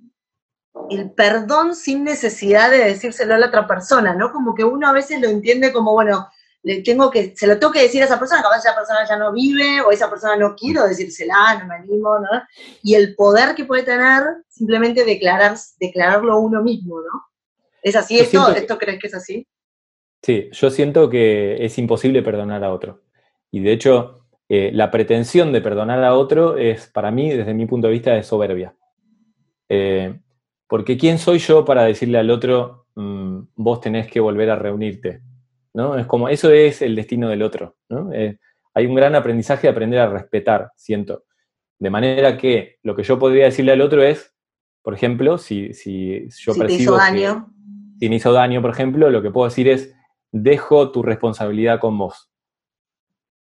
[0.89, 4.31] el perdón sin necesidad de decírselo a la otra persona, ¿no?
[4.31, 6.29] Como que uno a veces lo entiende como, bueno,
[6.65, 9.17] le tengo que, se lo tengo que decir a esa persona, capaz esa persona ya
[9.17, 12.41] no vive, o esa persona no quiero decírsela, no me animo, ¿no?
[12.81, 17.25] Y el poder que puede tener simplemente declarar, declararlo uno mismo, ¿no?
[17.83, 18.49] ¿Es así esto?
[18.49, 19.47] ¿Esto crees que es así?
[20.23, 23.03] Sí, yo siento que es imposible perdonar a otro.
[23.51, 27.67] Y de hecho, eh, la pretensión de perdonar a otro es, para mí, desde mi
[27.67, 28.75] punto de vista, de soberbia.
[29.69, 30.19] Eh,
[30.67, 35.21] porque ¿quién soy yo para decirle al otro, mm, vos tenés que volver a reunirte?
[35.75, 35.97] ¿No?
[35.97, 37.75] Es como, eso es el destino del otro.
[38.13, 38.37] Eh,
[38.73, 41.25] hay un gran aprendizaje de aprender a respetar, siento.
[41.77, 44.33] De manera que lo que yo podría decirle al otro es,
[44.81, 46.81] por ejemplo, si, si yo si percibo.
[46.81, 47.53] hizo daño.
[47.99, 49.93] si me hizo daño, por ejemplo, lo que puedo decir es,
[50.31, 52.31] dejo tu responsabilidad con vos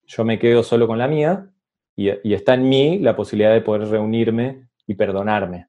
[0.07, 1.51] yo me quedo solo con la mía
[1.95, 5.67] y, está en mí la posibilidad de poder reunirme y perdonarme,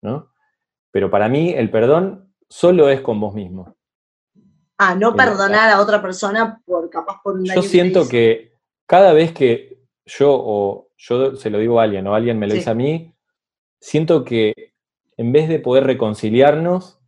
[0.00, 0.30] ¿no?
[0.90, 3.76] Pero para mí el perdón solo es con vos mismo.
[4.90, 8.52] Ah, no perdonar a otra persona por capaz por un Yo siento que,
[8.86, 12.54] cada vez que yo o yo se lo digo a alguien o alguien me lo
[12.54, 13.14] dice a mí,
[13.80, 14.72] siento que
[15.16, 17.02] en vez de poder reconciliarnos,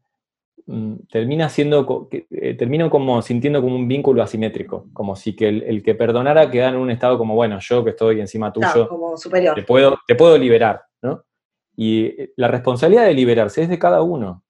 [0.67, 5.83] Mm, termina siendo, eh, termino como sintiendo como un vínculo asimétrico, como si que el,
[5.83, 9.55] que perdonara quedara en un estado como, bueno, yo que estoy encima tuyo, como superior.
[9.55, 11.23] Te, puedo, te puedo liberar, ¿no?
[11.77, 14.43] Y eh, la responsabilidad de liberarse es de cada uno.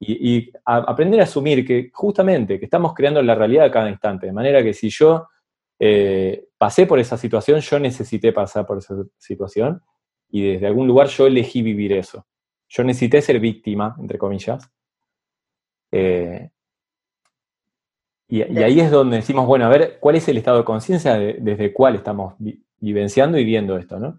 [0.00, 4.32] Y, aprender a asumir que justamente que estamos creando la realidad a cada instante, de
[4.32, 5.28] manera que si yo
[5.78, 9.82] eh, pasé por esa situación, yo necesité pasar por esa situación
[10.30, 12.26] y desde algún lugar yo elegí vivir eso.
[12.68, 14.68] Yo necesité ser víctima, entre comillas.
[15.92, 16.50] Eh,
[18.28, 21.72] y, ahí es donde decimos, bueno, a ver, ¿cuál es el estado de conciencia desde
[21.72, 22.34] cuál estamos
[22.80, 23.98] vivenciando y viendo esto?
[24.00, 24.18] ¿no?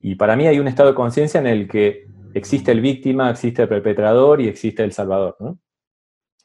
[0.00, 3.62] Y para mí hay un estado de conciencia en el que existe el víctima, existe
[3.62, 5.36] el perpetrador y existe el salvador,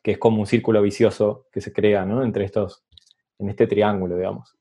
[0.02, 2.86] que es como un círculo vicioso que se crea entre estos,
[3.40, 4.56] en este triángulo, digamos.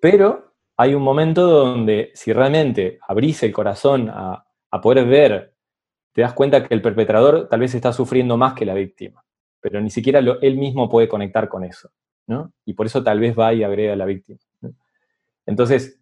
[0.00, 4.44] Pero hay un momento donde si realmente abrís el corazón a,
[4.82, 5.54] poder ver,
[6.12, 9.24] te das cuenta que el perpetrador tal vez está sufriendo más que la víctima,
[9.60, 11.90] pero ni siquiera él mismo puede conectar con eso.
[12.64, 14.38] Y por eso tal vez va y agrega a la víctima.
[15.44, 16.00] Entonces,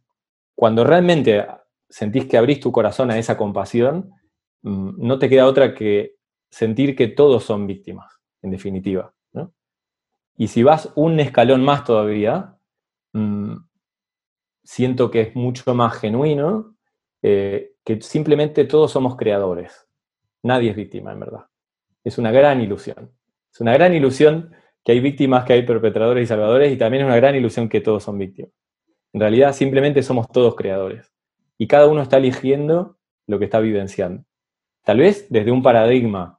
[0.55, 1.47] cuando realmente
[1.89, 4.13] sentís que abrís tu corazón a esa compasión,
[4.63, 6.17] no te queda otra que
[6.51, 9.15] sentir que todos son víctimas, en definitiva.
[10.41, 12.57] Y si vas un escalón más todavía,
[13.13, 13.57] mm,
[14.65, 16.77] siento que es mucho más genuino,
[17.21, 19.87] eh, que simplemente todos somos creadores.
[20.43, 21.45] Nadie es víctima, en verdad.
[22.05, 23.13] Es una gran ilusión.
[23.53, 27.09] Es una gran ilusión que hay víctimas, que hay perpetradores y salvadores, y también es
[27.09, 28.53] una gran ilusión que todos son víctimas.
[29.13, 31.13] En realidad, simplemente somos todos creadores.
[31.59, 32.97] Y cada uno está eligiendo
[33.27, 34.25] lo que está vivenciando.
[34.85, 36.39] Tal vez desde un paradigma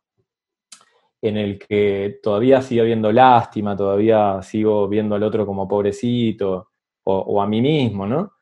[1.21, 6.71] en el que todavía sigo viendo lástima, todavía sigo viendo al otro como pobrecito,
[7.03, 8.33] o, a mí mismo, ¿no?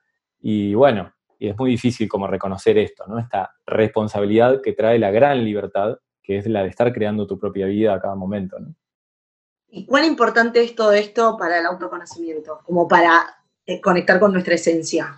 [0.41, 3.19] Y bueno, y es muy difícil como reconocer esto, ¿no?
[3.19, 7.65] Esta responsabilidad que trae la gran libertad, que es la de estar creando tu propia
[7.67, 8.73] vida a cada momento, ¿no?
[9.71, 12.61] ¿Y cuán importante es todo esto para el autoconocimiento?
[12.65, 13.23] Como para
[13.65, 15.15] eh, conectar con nuestra esencia.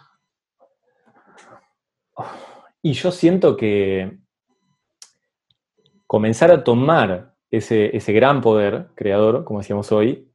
[2.81, 4.19] Y yo siento que
[6.11, 10.29] comenzar a tomar ese, ese gran poder creador, como decíamos hoy,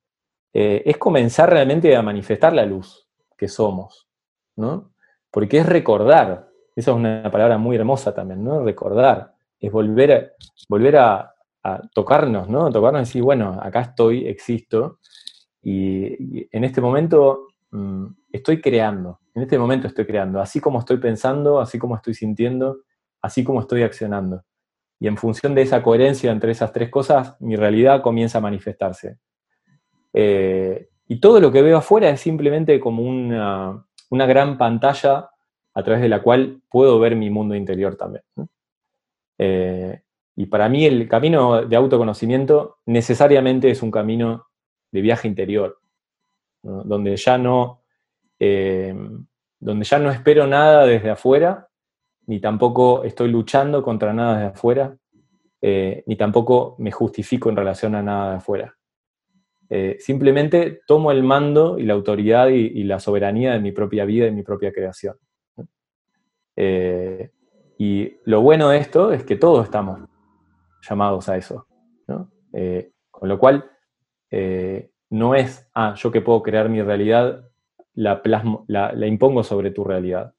[0.54, 4.08] eh, es comenzar realmente a manifestar la luz que somos,
[4.56, 4.94] ¿no?
[5.30, 8.64] Porque es recordar, esa es una palabra muy hermosa también, ¿no?
[8.64, 10.30] Recordar, es volver a,
[10.66, 11.34] volver a,
[11.92, 12.70] tocarnos, ¿no?
[12.72, 15.00] Tocarnos y decir, bueno, acá estoy, existo,
[15.60, 20.96] y, en este momento mm, estoy creando, en este momento estoy creando, así como estoy
[20.96, 22.78] pensando, así como estoy sintiendo,
[23.20, 24.42] así como estoy accionando.
[24.98, 29.18] Y en función de esa coherencia entre esas tres cosas, mi realidad comienza a manifestarse.
[30.12, 35.30] Eh, y todo lo que veo afuera es simplemente como una, gran pantalla
[35.74, 38.24] a través de la cual puedo ver mi mundo interior también.
[39.38, 40.00] Eh,
[40.34, 44.46] y para mí el camino de autoconocimiento necesariamente es un camino
[44.90, 45.78] de viaje interior,
[46.62, 47.82] donde, ya no,
[48.38, 48.94] eh,
[49.60, 51.68] donde ya no espero nada desde afuera,
[52.26, 54.96] ni tampoco estoy luchando contra nada desde afuera,
[55.60, 58.76] ni tampoco me justifico en relación a nada de afuera.
[59.68, 64.26] Eh, simplemente tomo el mando y la autoridad y, la soberanía de mi propia vida
[64.28, 65.16] y mi propia creación.
[66.54, 67.30] Eh,
[67.78, 70.00] y lo bueno de esto es que todos estamos
[70.88, 71.66] llamados a eso.
[72.52, 73.70] Eh, con lo cual,
[75.10, 77.48] no es, ah, yo que puedo crear mi realidad,
[77.94, 78.22] la,
[78.66, 80.32] la impongo sobre tu realidad.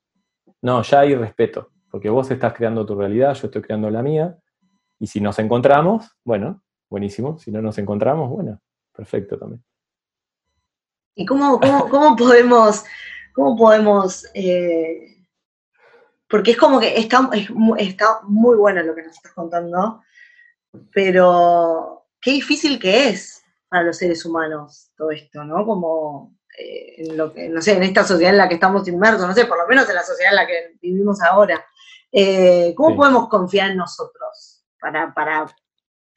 [0.61, 4.37] No, ya hay respeto, porque vos estás creando tu realidad, yo estoy creando la mía,
[4.99, 8.61] y si nos encontramos, bueno, buenísimo, si no nos encontramos, bueno,
[8.95, 9.63] perfecto también.
[11.15, 11.59] ¿Y cómo,
[12.15, 12.85] podemos,
[13.33, 15.25] cómo podemos, eh,
[16.29, 17.27] porque es como que está,
[17.79, 20.03] está muy bueno lo que nos estás contando,
[20.93, 25.65] pero qué difícil que es para los seres humanos todo esto, ¿no?
[25.65, 29.27] Como eh, en lo que, no sé, en esta sociedad en la que estamos inmersos,
[29.27, 31.65] no sé, por lo menos en la sociedad en la que vivimos ahora.
[32.11, 35.47] Eh, ¿Cómo podemos confiar en nosotros para, para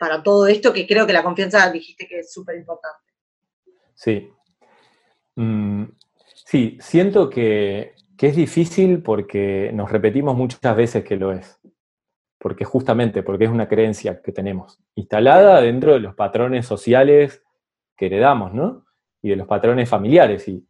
[0.01, 3.13] para todo esto, que creo que la confianza dijiste que es súper importante.
[3.95, 4.33] Sí.
[5.37, 5.85] Mm,
[6.47, 11.61] sí, siento que, es difícil porque nos repetimos muchas veces que lo es.
[12.39, 17.43] Porque justamente, porque es una creencia que tenemos, instalada dentro de los patrones sociales
[17.95, 18.87] que heredamos, ¿no?
[19.21, 20.49] Y de los patrones familiares.
[20.49, 20.67] Y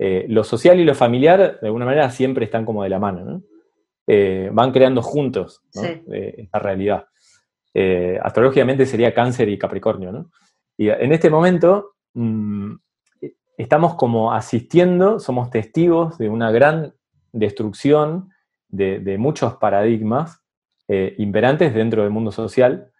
[0.00, 3.24] eh, lo social y lo familiar, de alguna manera, siempre están como de la mano,
[3.24, 3.42] ¿no?
[4.08, 7.06] Eh, van creando juntos eh, esta realidad.
[7.74, 10.30] Eh, astrológicamente sería cáncer y capricornio, ¿no?
[10.78, 12.74] Y en este momento mm,
[13.58, 16.94] estamos como asistiendo, somos testigos de una gran
[17.32, 18.30] destrucción
[18.68, 20.40] de, muchos paradigmas
[20.86, 22.92] eh, imperantes dentro del mundo social,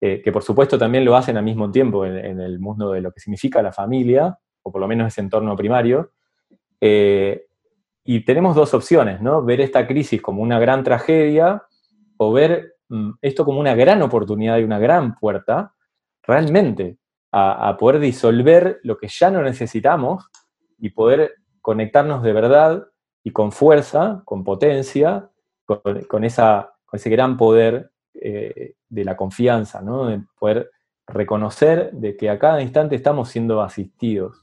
[0.00, 3.20] que por supuesto también lo hacen al mismo tiempo en, el mundo de lo que
[3.20, 6.10] significa la familia, o por lo menos ese entorno primario.
[8.04, 9.44] Y tenemos dos opciones, ¿no?
[9.44, 11.62] Ver esta crisis como una gran tragedia
[12.16, 15.74] o ver mm, esto como una gran oportunidad y una gran puerta,
[16.22, 16.98] realmente,
[17.34, 20.28] a, poder disolver lo que ya no necesitamos
[20.78, 22.86] y poder conectarnos de verdad
[23.24, 25.30] y con fuerza, con potencia,
[25.64, 30.08] con, esa, ese gran poder eh, de la confianza, ¿no?
[30.08, 30.70] de poder
[31.06, 34.38] reconocer de que a cada instante estamos siendo asistidos,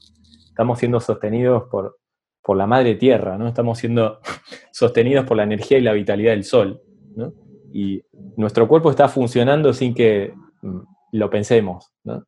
[0.48, 1.99] estamos siendo sostenidos por,
[2.42, 3.48] por la madre tierra, ¿no?
[3.48, 4.20] estamos siendo
[4.72, 6.82] sostenidos por la energía y la vitalidad del sol.
[7.14, 7.32] ¿no?
[7.72, 8.02] Y
[8.36, 10.78] nuestro cuerpo está funcionando sin que mm,
[11.12, 11.92] lo pensemos.
[12.04, 12.26] ¿no?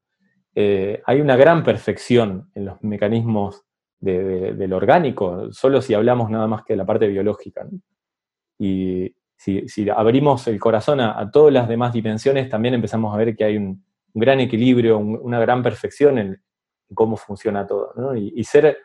[0.54, 3.64] Eh, hay una gran perfección en los mecanismos
[4.00, 7.64] del orgánico, solo si hablamos nada más que de la parte biológica.
[8.58, 13.44] Y si, abrimos el corazón a, todas las demás dimensiones, también empezamos a ver que
[13.44, 16.42] hay un, gran equilibrio, una gran perfección en,
[16.94, 18.16] cómo funciona todo.
[18.16, 18.78] Y, ser,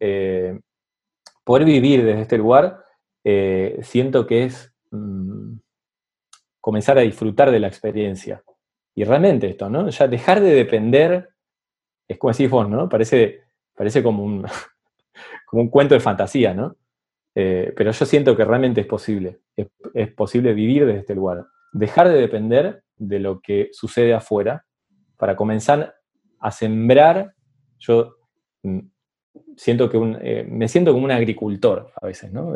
[0.00, 0.58] eh,
[1.44, 2.84] poder vivir desde este lugar,
[3.24, 5.56] eh, siento que es mm,
[6.60, 8.42] comenzar a disfrutar de la experiencia.
[8.94, 9.88] Y realmente esto, ¿no?
[9.88, 11.30] Ya dejar de depender,
[12.08, 12.88] es como decís vos, ¿no?
[12.88, 13.42] Parece,
[13.74, 14.46] parece como, un,
[15.46, 16.76] como un cuento de fantasía, ¿no?
[17.34, 19.40] Eh, pero yo siento que realmente es posible.
[19.56, 21.44] Es, posible vivir desde este lugar.
[21.72, 24.64] Dejar de depender de lo que sucede afuera
[25.16, 25.96] para comenzar
[26.38, 27.34] a sembrar.
[27.78, 28.16] Yo
[28.62, 28.78] mm,
[29.56, 32.52] siento que eh, me siento como un agricultor a veces, ¿no?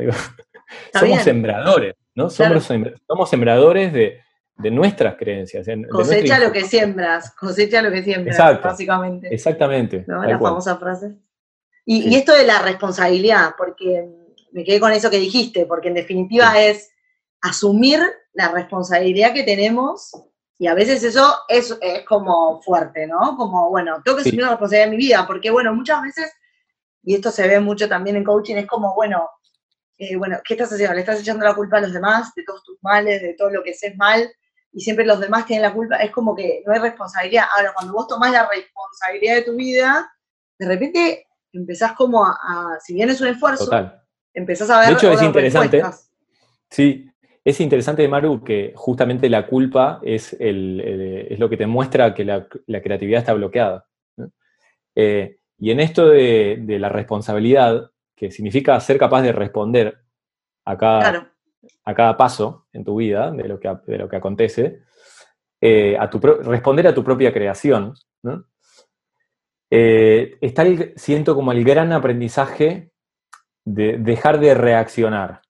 [0.92, 2.30] somos sembradores, ¿no?
[2.30, 2.68] Somos,
[3.06, 4.20] somos sembradores de,
[4.58, 5.66] de nuestras creencias.
[5.90, 9.32] cosecha lo que siembras, cosecha lo que siembras, básicamente.
[9.32, 10.04] Exactamente.
[10.06, 11.16] La famosa frase.
[11.86, 14.06] Y, esto de la responsabilidad, porque
[14.52, 16.90] me quedé con eso que dijiste, porque en definitiva es
[17.40, 18.00] asumir
[18.34, 20.10] la responsabilidad que tenemos
[20.58, 23.36] y a veces eso es, es como fuerte, ¿no?
[23.36, 26.30] Como, bueno, tengo que asumir la responsabilidad de mi vida, porque bueno, muchas veces,
[27.08, 29.30] y esto se ve mucho también en coaching, es como, bueno,
[29.96, 30.94] eh, bueno, ¿qué estás haciendo?
[30.94, 33.62] ¿Le estás echando la culpa a los demás de todos tus males, de todo lo
[33.62, 34.28] que haces mal?
[34.72, 37.46] y siempre los demás tienen la culpa, es como que no hay responsabilidad.
[37.56, 40.08] Ahora, cuando vos tomás la responsabilidad de tu vida,
[40.58, 43.70] de repente empezás como a, si bien es un esfuerzo,
[44.34, 44.88] empezás a ver...
[44.88, 45.82] De hecho, es interesante.
[46.70, 47.10] Sí,
[47.42, 52.24] es interesante, Maru, que justamente la culpa es, el, es lo que te muestra que
[52.24, 53.86] la, creatividad está bloqueada.
[54.94, 59.98] Eh, y en esto de, la responsabilidad, que significa ser capaz de responder
[60.64, 61.32] a cada,
[61.84, 64.82] a cada paso en tu vida, de lo que, de lo que acontece,
[65.60, 67.94] eh, a tu responder a tu propia creación.
[69.70, 70.64] Eh, está,
[70.96, 72.92] siento como el gran aprendizaje
[73.64, 75.42] de dejar de reaccionar,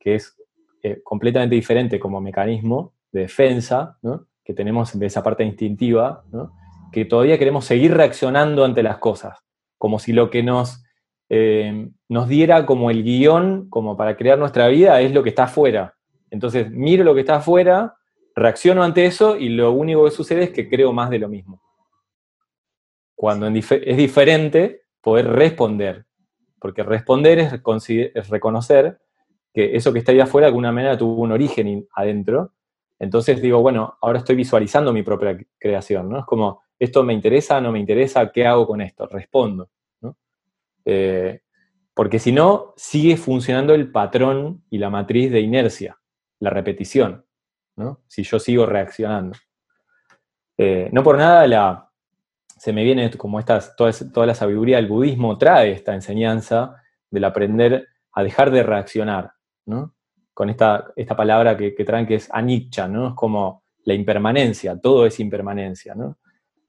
[0.00, 0.36] que es
[0.82, 3.98] eh, completamente diferente como mecanismo de defensa,
[4.42, 6.24] que tenemos de esa parte instintiva,
[6.92, 9.38] que todavía queremos seguir reaccionando ante las cosas,
[9.78, 10.82] como si lo que nos
[11.34, 15.44] eh, nos diera como el guion, como para crear nuestra vida, es lo que está
[15.44, 15.96] afuera.
[16.30, 17.96] Entonces, miro lo que está afuera,
[18.34, 21.62] reacciono ante eso y lo único que sucede es que creo más de lo mismo.
[23.14, 26.04] Cuando es diferente poder responder,
[26.60, 29.00] porque responder es, es reconocer
[29.54, 32.52] que eso que está ahí afuera de alguna manera tuvo un origen adentro.
[32.98, 36.18] Entonces digo, bueno, ahora estoy visualizando mi propia creación, ¿no?
[36.18, 39.06] Es como, esto me interesa, no me interesa, ¿qué hago con esto?
[39.06, 39.70] Respondo.
[40.84, 41.42] Eh,
[41.94, 46.00] porque si no, sigue funcionando el patrón y la matriz de inercia,
[46.40, 47.24] la repetición,
[47.76, 48.00] ¿no?
[48.08, 49.38] si yo sigo reaccionando.
[50.58, 51.88] Eh, no por nada la,
[52.48, 57.24] se me viene como estas, toda, toda, la sabiduría del budismo trae esta enseñanza del
[57.24, 59.34] aprender a dejar de reaccionar,
[59.66, 59.94] ¿no?
[60.34, 63.10] con esta, esta palabra que, traen que es anicca, ¿no?
[63.10, 65.94] es como la impermanencia, todo es impermanencia.
[65.94, 66.16] ¿no?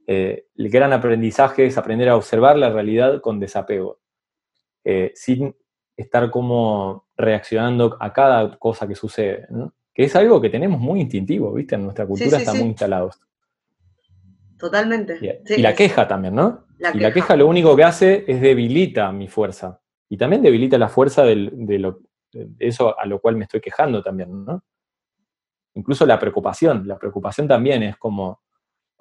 [0.06, 4.00] Eh, el gran aprendizaje es aprender a observar la realidad con desapego.
[4.84, 5.56] Eh, sin
[5.96, 9.48] estar como reaccionando a cada cosa que sucede,
[9.94, 11.76] Que es algo que tenemos muy instintivo, ¿viste?
[11.76, 13.12] En nuestra cultura está muy instalado.
[14.58, 15.42] Totalmente.
[15.46, 16.66] Y, la queja también, ¿no?
[16.94, 19.82] y la queja lo único que hace es debilita mi fuerza.
[20.10, 21.96] Y también debilita la fuerza de,
[22.60, 24.64] eso a lo cual me estoy quejando también, ¿no?
[25.76, 26.88] Incluso la preocupación.
[26.88, 28.43] La preocupación también es como,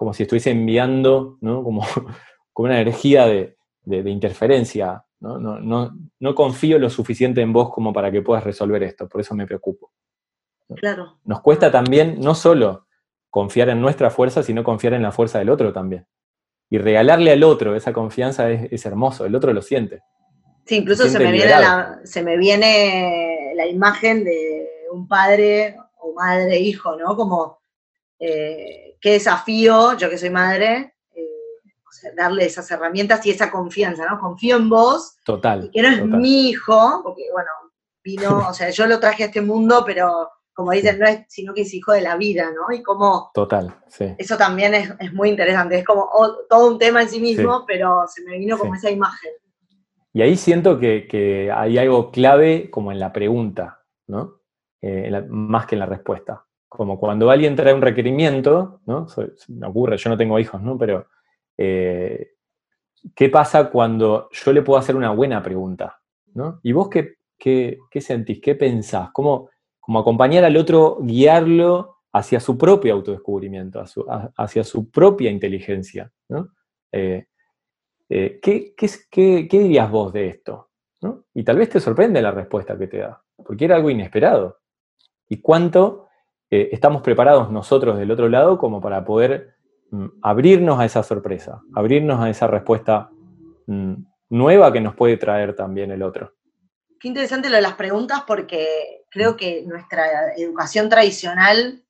[0.03, 1.63] como si estuviese enviando, ¿no?
[1.65, 1.83] Como,
[2.53, 8.23] como una energía de, de interferencia no, confío lo suficiente en vos como para que
[8.23, 9.93] puedas resolver esto, por eso me preocupo.
[10.77, 11.19] Claro.
[11.25, 12.87] Nos cuesta también no solo
[13.31, 16.07] confiar en nuestra fuerza, sino confiar en la fuerza del otro también.
[16.71, 20.03] Y regalarle al otro esa confianza es, hermoso, el otro lo siente.
[20.65, 26.15] Sí, incluso se me, viene la, se me viene la imagen de un padre o
[26.15, 27.15] madre, hijo, ¿no?
[27.17, 27.59] Como,
[28.25, 30.95] eh, qué desafío, yo que soy madre,
[32.17, 34.19] darle esas herramientas y esa confianza, ¿no?
[34.19, 35.17] Confío en vos.
[35.25, 35.65] Total.
[35.65, 37.51] Y que no es mi hijo, porque, bueno,
[38.03, 41.53] vino, o sea, yo lo traje a este mundo, pero como dicen, no es sino
[41.53, 42.75] que es hijo de la vida, ¿no?
[42.75, 43.31] Y como...
[43.35, 44.15] Total, sí.
[44.19, 46.11] Eso también es, muy interesante, es como
[46.49, 49.33] todo un tema en sí mismo, pero se me vino como esa imagen.
[50.13, 54.43] Y ahí siento que, hay algo clave como en la pregunta, ¿no?
[54.83, 56.45] Eh, más que en la respuesta.
[56.75, 59.07] Como cuando alguien trae un requerimiento, ¿no?
[59.49, 60.79] me ocurre, yo no tengo hijos, ¿no?
[60.79, 61.07] Pero,
[61.59, 62.31] eh,
[63.15, 66.01] ¿qué pasa cuando yo le puedo hacer una buena pregunta?
[66.33, 66.61] ¿no?
[66.63, 68.41] ¿Y vos qué, qué, sentís?
[68.41, 69.11] ¿Qué pensás?
[69.13, 69.51] ¿Cómo,
[69.81, 73.85] como acompañar al otro, guiarlo hacia su propio autodescubrimiento,
[74.37, 76.11] hacia su propia inteligencia.
[76.91, 77.27] Eh,
[78.09, 80.71] eh, ¿qué, dirías vos de esto?
[81.35, 84.61] Y tal vez te sorprende la respuesta que te da, porque era algo inesperado.
[85.29, 86.09] ¿Y cuánto
[86.53, 89.55] eh, estamos preparados nosotros del otro lado como para poder
[89.91, 93.09] mm, abrirnos a esa sorpresa, abrirnos a esa respuesta
[93.67, 93.95] mm,
[94.29, 96.35] nueva que nos puede traer también el otro?
[97.01, 101.83] Qué interesante lo de las preguntas porque creo que nuestra educación tradicional,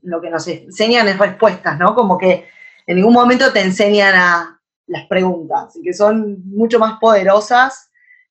[0.00, 1.94] lo que nos enseñan es respuestas, ¿no?
[1.94, 2.46] Como que
[2.86, 7.90] en ningún momento te enseñan a las preguntas, que son mucho más poderosas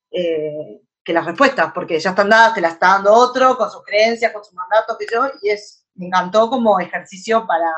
[0.09, 3.83] eh, que las respuestas, porque ya están dadas, te las está dando otro, con sus
[3.83, 7.71] creencias, con sus mandatos, que yo, y es, me encantó como ejercicio para,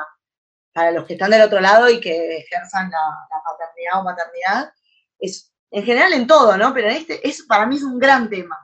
[0.73, 2.97] para los que están del otro lado y que ejerzan la,
[3.29, 4.73] la paternidad o maternidad.
[5.19, 6.73] Es en general en todo, ¿no?
[6.73, 8.57] Pero en este, es, para mí es un gran tema.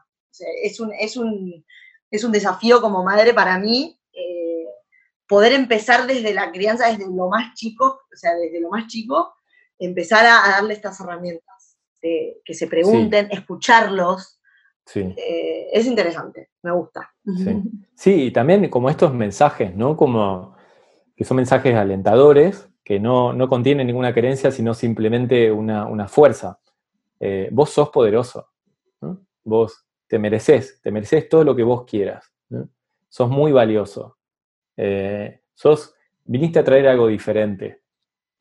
[0.64, 1.66] es, un, es, un,
[2.10, 4.66] es un desafío como madre para mí eh,
[5.28, 9.34] poder empezar desde la crianza, desde lo más chico, o sea, desde lo más chico,
[9.78, 14.41] empezar a, darle estas herramientas, que se pregunten, escucharlos.
[14.86, 15.14] Sí.
[15.18, 17.12] Eh, es interesante, me gusta.
[17.26, 17.62] Sí.
[17.96, 19.96] sí, y también como estos mensajes, ¿no?
[19.96, 20.56] Como
[21.16, 26.60] que son mensajes alentadores, que no, no contienen ninguna creencia, sino simplemente una, una fuerza.
[27.20, 28.50] Eh, vos sos poderoso,
[29.44, 32.34] vos te mereces, te mereces todo lo que vos quieras,
[33.08, 34.18] sos muy valioso,
[34.76, 35.94] eh, sos,
[36.26, 37.84] viniste a traer algo diferente,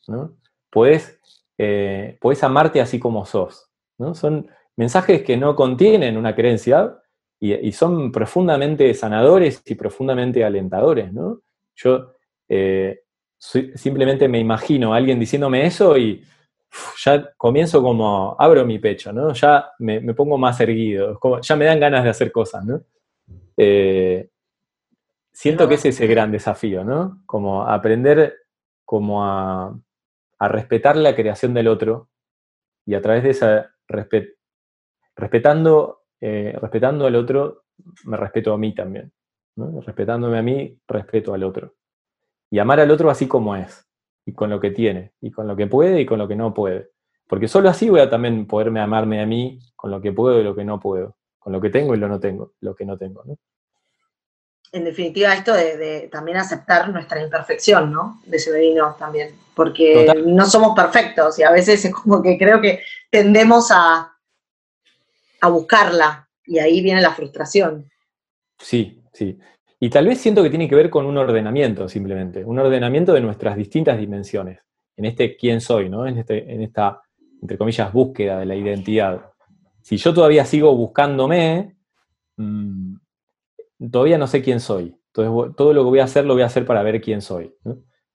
[0.08, 0.34] ¿no?
[1.58, 4.14] Eh, podés, amarte así como sos, ¿no?
[4.14, 4.48] Son
[4.80, 6.96] mensajes que no contienen una creencia
[7.38, 11.42] y, son profundamente sanadores y profundamente alentadores, ¿no?
[11.76, 12.14] Yo
[13.28, 16.24] simplemente me imagino a alguien diciéndome eso y
[17.04, 19.34] ya comienzo como, abro mi pecho, ¿no?
[19.34, 22.80] Ya me, pongo más erguido, como, ya me dan ganas de hacer cosas, ¿no?
[23.58, 24.30] Eh,
[25.30, 27.22] siento que es ese gran desafío, ¿no?
[27.26, 28.34] Como aprender
[28.86, 29.78] como a,
[30.40, 32.08] respetar la creación del otro
[32.86, 33.74] y a través de esa,
[35.20, 37.64] respetando, eh, respetando al otro,
[38.04, 39.12] me respeto a mí también,
[39.56, 39.80] ¿no?
[39.80, 41.74] Respetándome a mí, respeto al otro.
[42.50, 43.86] Y amar al otro así como es
[44.26, 46.52] y con lo que tiene, y con lo que puede y con lo que no
[46.52, 46.90] puede.
[47.28, 50.44] Porque solo así voy a también poderme amarme a mí con lo que puedo y
[50.44, 52.98] lo que no puedo, con lo que tengo y lo no tengo, lo que no
[52.98, 53.22] tengo.
[54.72, 58.20] En definitiva, esto de, también aceptar nuestra imperfección, ¿no?
[58.26, 62.80] De Severino también, porque no somos perfectos y a veces es como que creo que
[63.10, 64.09] tendemos a,
[65.40, 67.88] a buscarla y ahí viene la frustración.
[68.58, 69.38] Sí, sí.
[69.78, 73.22] Y tal vez siento que tiene que ver con un ordenamiento, simplemente, un ordenamiento de
[73.22, 74.60] nuestras distintas dimensiones,
[74.96, 76.06] en este quién soy, ¿no?
[76.06, 77.00] En, este, en esta,
[77.40, 79.30] entre comillas, búsqueda de la identidad.
[79.80, 81.76] Si yo todavía sigo buscándome,
[82.36, 82.96] mm,
[83.90, 84.94] todavía no sé quién soy.
[85.14, 87.54] Entonces, todo lo que voy a hacer lo voy a hacer para ver quién soy.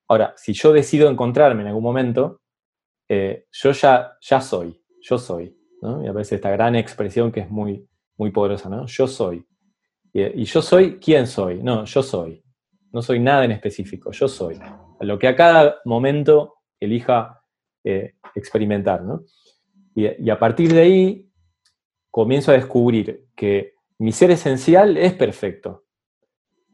[0.08, 2.42] Ahora, si yo decido encontrarme en algún momento,
[3.10, 5.55] eh, yo ya, ya soy, yo soy.
[5.86, 6.04] ¿No?
[6.04, 8.86] Y aparece esta gran expresión que es muy, muy poderosa, ¿no?
[8.88, 9.46] Yo soy.
[10.14, 11.62] Y, yo soy, ¿quién soy?
[11.62, 12.42] No, yo soy.
[12.92, 14.58] No soy nada en específico, yo soy.
[15.02, 17.42] Lo que a cada momento elija
[17.84, 19.24] eh, experimentar, ¿no?
[19.94, 21.30] Y, a partir de ahí
[22.10, 25.84] comienzo a descubrir que mi ser esencial es perfecto.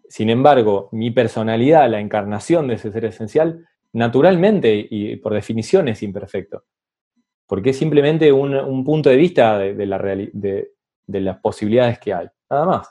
[0.07, 6.03] Sin embargo, mi personalidad, la encarnación de ese ser esencial, naturalmente y por definición es
[6.03, 6.66] imperfecto.
[7.51, 10.71] Porque es simplemente un, punto de vista de, la de,
[11.05, 12.27] las posibilidades que hay.
[12.49, 12.89] Nada más.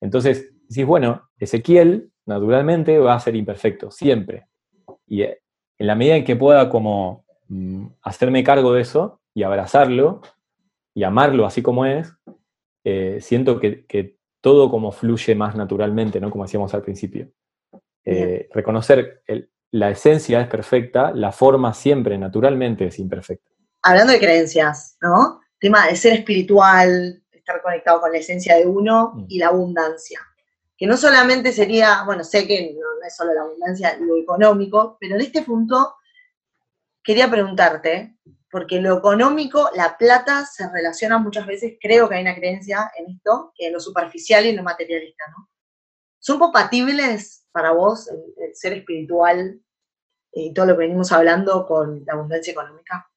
[0.00, 4.48] Entonces, decís, bueno, Ezequiel naturalmente va a ser imperfecto, siempre.
[5.06, 5.40] Y eh,
[5.78, 10.22] en la medida en que pueda como mm, hacerme cargo de eso y abrazarlo
[10.92, 12.12] y amarlo así como es,
[12.82, 16.32] eh, siento que, todo como fluye más naturalmente, ¿no?
[16.32, 17.30] Como decíamos al principio.
[18.04, 19.22] Eh, reconocer
[19.70, 23.50] la esencia es perfecta, la forma siempre naturalmente es imperfecta.
[23.82, 25.40] Hablando de creencias, ¿no?
[25.58, 29.24] Tema de ser espiritual, estar conectado con la esencia de uno mm.
[29.28, 30.20] y la abundancia.
[30.76, 35.14] Que no solamente sería, bueno, sé que no, es solo la abundancia, lo económico, pero
[35.14, 35.96] en este punto
[37.02, 38.16] quería preguntarte,
[38.50, 43.14] porque lo económico, la plata se relaciona muchas veces, creo que hay una creencia en
[43.14, 45.50] esto, que es lo superficial y lo materialista, ¿no?
[46.20, 49.60] ¿son compatibles para vos el, ser espiritual
[50.32, 53.09] y todo lo que venimos hablando con la abundancia económica?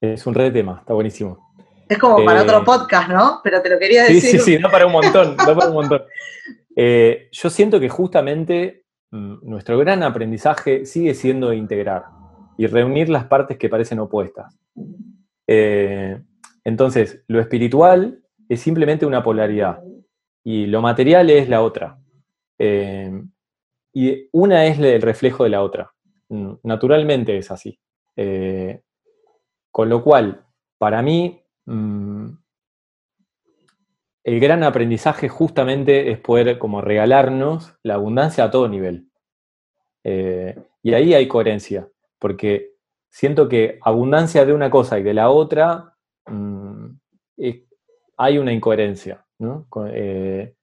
[0.00, 1.48] Es un re tema, está buenísimo.
[1.88, 3.40] Es como para otro eh, podcast, ¿no?
[3.42, 4.20] Pero te lo quería decir.
[4.20, 6.02] Sí, sí, sí, no para un montón, no para un montón.
[6.80, 12.04] Eh, yo siento que justamente mm, nuestro gran aprendizaje sigue siendo integrar
[12.56, 14.56] y reunir las partes que parecen opuestas.
[15.48, 16.22] Eh,
[16.62, 19.80] entonces, lo espiritual es simplemente una polaridad
[20.44, 21.98] y lo material es la otra.
[23.92, 25.92] y una es el reflejo de la otra.
[26.28, 27.76] Mm, naturalmente es así.
[29.70, 30.44] Con lo cual,
[30.78, 32.28] para mí, mm,
[34.24, 39.08] el gran aprendizaje justamente es poder como regalarnos la abundancia a todo nivel.
[40.04, 41.88] Eh, y ahí hay coherencia,
[42.18, 42.72] porque
[43.08, 45.96] siento que abundancia de una cosa y de la otra
[46.26, 46.88] mm,
[48.16, 49.24] hay una incoherencia.
[49.38, 49.66] ¿no?
[49.92, 50.54] Eh,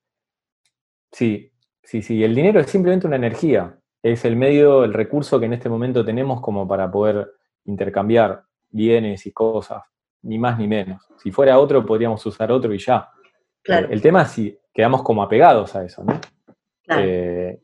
[1.10, 1.50] sí,
[1.82, 5.54] sí, sí, el dinero es simplemente una energía, es el medio, el recurso que en
[5.54, 7.32] este momento tenemos como para poder
[7.66, 9.82] intercambiar bienes y cosas,
[10.22, 11.02] ni más ni menos.
[11.18, 13.10] Si fuera otro, podríamos usar otro y ya.
[13.64, 16.20] El tema es si quedamos como apegados a eso, ¿no?
[16.98, 17.60] Eh,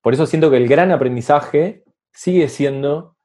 [0.00, 3.16] por eso siento que el gran aprendizaje sigue siendo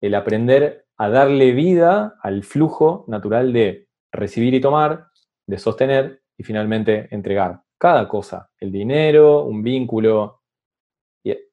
[0.00, 5.06] el aprender a darle vida al flujo natural de recibir y tomar,
[5.46, 7.62] de sostener y finalmente entregar.
[7.78, 10.42] Cada cosa, el dinero, un vínculo.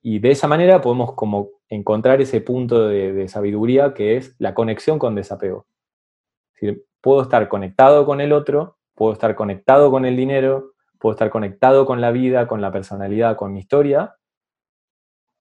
[0.02, 5.00] Y, de esa manera podemos como encontrar ese punto de, sabiduría que es la conexión
[5.00, 5.66] con desapego.
[7.02, 11.86] puedo estar conectado con el otro puedo estar conectado con el dinero, puedo estar conectado
[11.86, 14.16] con la vida, con la personalidad, con mi historia,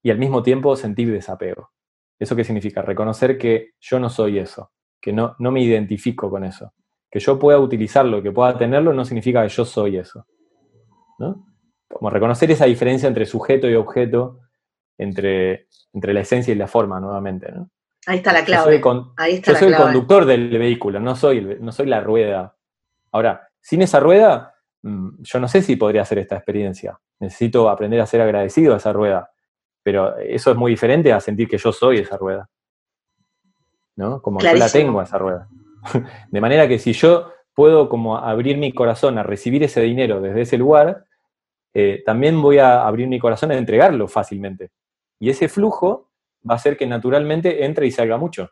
[0.03, 1.71] y al mismo tiempo sentir desapego.
[2.19, 2.83] ¿Eso qué significa?
[2.83, 6.73] Reconocer que yo no soy eso, que no, no me identifico con eso.
[7.11, 10.27] Que yo pueda utilizarlo, que pueda tenerlo, no significa que yo soy eso.
[11.19, 11.47] ¿no?
[11.93, 14.41] Como reconocer esa diferencia entre sujeto y objeto,
[14.99, 17.51] entre, entre la esencia y la forma, nuevamente.
[17.53, 17.71] ¿no?
[18.07, 18.81] Ahí está la clave.
[18.81, 22.57] Yo soy, yo soy el conductor del vehículo, no soy, no soy la rueda
[23.13, 26.99] Ahora, sin esa rueda, mm, yo no sé si podría hacer esta experiencia.
[27.21, 29.31] Necesito aprender a ser agradecido a esa rueda.
[29.83, 32.49] Pero eso es muy diferente a sentir que yo soy esa rueda.
[33.97, 34.23] ¿No?
[34.23, 35.49] Como yo la tengo a esa rueda.
[36.31, 40.43] De manera que si yo puedo como abrir mi corazón a recibir ese dinero desde
[40.43, 41.05] ese lugar,
[41.75, 44.71] eh, también voy a abrir mi corazón a entregarlo fácilmente.
[45.19, 46.11] Y ese flujo
[46.49, 48.51] va a hacer que naturalmente entre y salga mucho.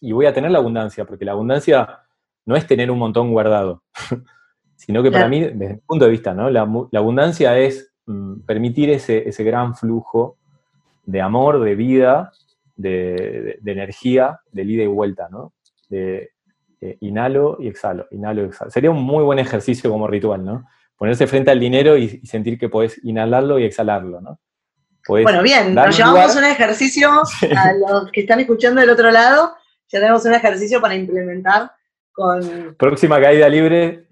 [0.00, 2.00] Y voy a tener la abundancia, porque la abundancia
[2.46, 3.82] no es tener un montón guardado,
[4.76, 6.48] sino que para mí, desde mi punto de vista, ¿no?
[6.50, 10.38] la, abundancia es mm, permitir ese, gran flujo
[11.04, 12.32] de amor, de vida,
[12.76, 15.52] de, energía, de ida y vuelta, ¿no?
[15.88, 16.30] De,
[17.00, 18.70] inhalo y exhalo, inhalo y exhalo.
[18.70, 20.64] Sería un muy buen ejercicio como ritual, ¿no?
[21.00, 24.38] Ponerse frente al dinero y, sentir que puedes inhalarlo y exhalarlo, ¿no?
[25.08, 27.10] bueno, bien, nos llevamos un ejercicio
[27.56, 29.56] a los que están escuchando del otro lado,
[29.88, 31.72] ya tenemos un ejercicio para implementar
[32.78, 34.06] Próxima caída libre.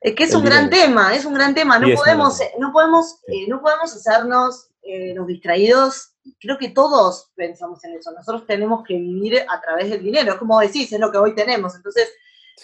[0.00, 1.78] Es que es un gran tema, es un gran tema.
[1.78, 6.14] No podemos, no podemos, eh, no podemos hacernos eh, los distraídos.
[6.38, 8.12] Creo que todos pensamos en eso.
[8.12, 10.38] Nosotros tenemos que vivir a través del dinero.
[10.38, 11.74] Como decís, es lo que hoy tenemos.
[11.74, 12.10] Entonces,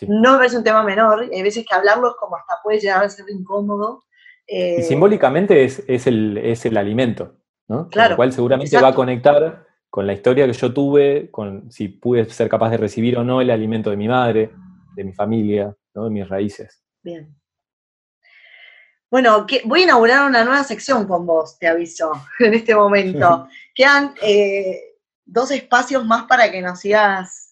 [0.08, 1.28] no parece un tema menor.
[1.32, 4.04] Hay veces que hablarlo es como hasta puede llegar a ser incómodo.
[4.46, 7.36] y eh, simbólicamente es, el, es el alimento,
[7.68, 7.88] ¿no?
[7.88, 8.08] Claro.
[8.08, 11.88] Con lo cual seguramente va a conectar con la historia que yo tuve, con si
[11.88, 14.50] pude ser capaz de recibir o no el alimento de mi madre,
[14.94, 16.82] de mi familia, de mis raíces.
[17.02, 17.34] Bien.
[19.10, 23.48] Bueno, voy a inaugurar una nueva sección con vos, te aviso, en este momento.
[23.74, 24.80] Quedan eh,
[25.24, 27.45] dos espacios más para que nos sigas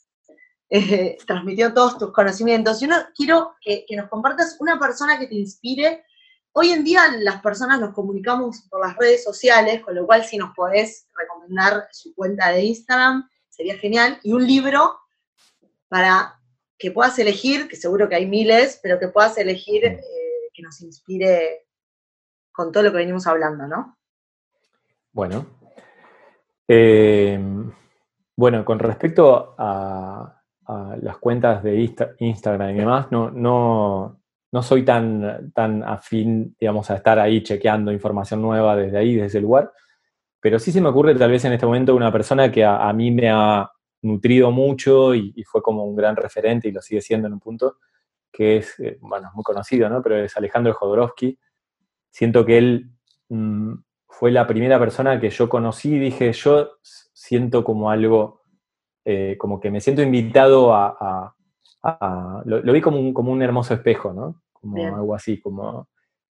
[0.71, 2.81] eh, transmitiendo todos tus conocimientos.
[2.83, 6.05] Y uno, quiero que, que nos compartas una persona que te inspire
[6.57, 10.39] Hoy en día las personas nos comunicamos por las redes sociales, con lo cual si
[10.39, 14.21] nos podés recomendar su cuenta de Instagram, sería genial.
[14.23, 15.01] Y un libro
[15.89, 16.41] para
[16.79, 20.01] que puedas elegir, que seguro que hay miles, pero que puedas elegir eh,
[20.53, 21.67] que nos inspire
[22.53, 23.99] con todo lo que venimos hablando, ¿no?
[25.11, 25.47] Bueno.
[26.69, 27.37] Eh,
[28.37, 30.41] bueno, con respecto a,
[31.01, 34.21] las cuentas de Instagram y demás, no, no,
[34.53, 39.27] no soy tan, tan afín, digamos, a estar ahí chequeando información nueva desde ahí, desde
[39.27, 39.73] ese lugar,
[40.45, 43.11] pero sí se me ocurre tal vez en este momento una persona que a, mí
[43.11, 43.67] me ha
[44.03, 47.79] nutrido mucho y, fue como un gran referente y lo sigue siendo en un punto,
[48.31, 50.03] que es, eh, bueno, muy conocido, ¿no?
[50.03, 51.39] Pero es Alejandro Jodorowsky.
[52.11, 52.91] Siento que él
[53.31, 53.73] mm,
[54.07, 58.43] fue la primera persona que yo conocí y dije, yo siento como algo,
[59.05, 61.35] eh, como que me siento invitado a...
[62.45, 64.43] lo, vi como un, como un hermoso espejo, ¿no?
[64.65, 65.89] como algo así, como,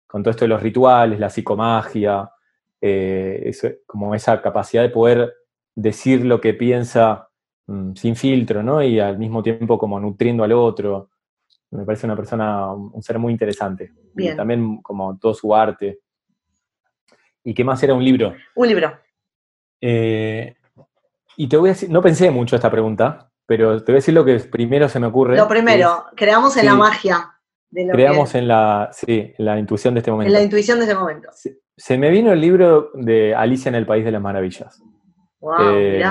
[0.07, 2.31] con todo esto de los rituales, la psicomagia,
[2.81, 3.53] eh,
[3.87, 5.35] como esa capacidad de poder
[5.75, 7.29] decir lo que piensa
[7.67, 8.83] mm, sin filtro, ¿no?
[8.83, 11.11] Y al mismo tiempo como nutriendo al otro.
[11.71, 13.93] Me parece una persona, un ser muy interesante.
[14.17, 16.01] Y también como todo su arte.
[17.45, 18.35] ¿Y qué más era un libro?
[18.55, 18.93] Un libro.
[19.81, 20.55] Eh,
[21.37, 24.15] y te voy a decir, no pensé mucho esta pregunta, pero te voy a decir
[24.15, 25.37] lo que primero se me ocurre.
[25.37, 27.31] Lo primero, creamos en la magia.
[27.71, 30.29] creamos en la, sí, la intuición de este momento.
[30.29, 31.29] En la intuición de este momento.
[31.77, 34.83] Se, me vino el libro de Alicia en el País de las Maravillas.
[35.41, 36.05] Wow, eh,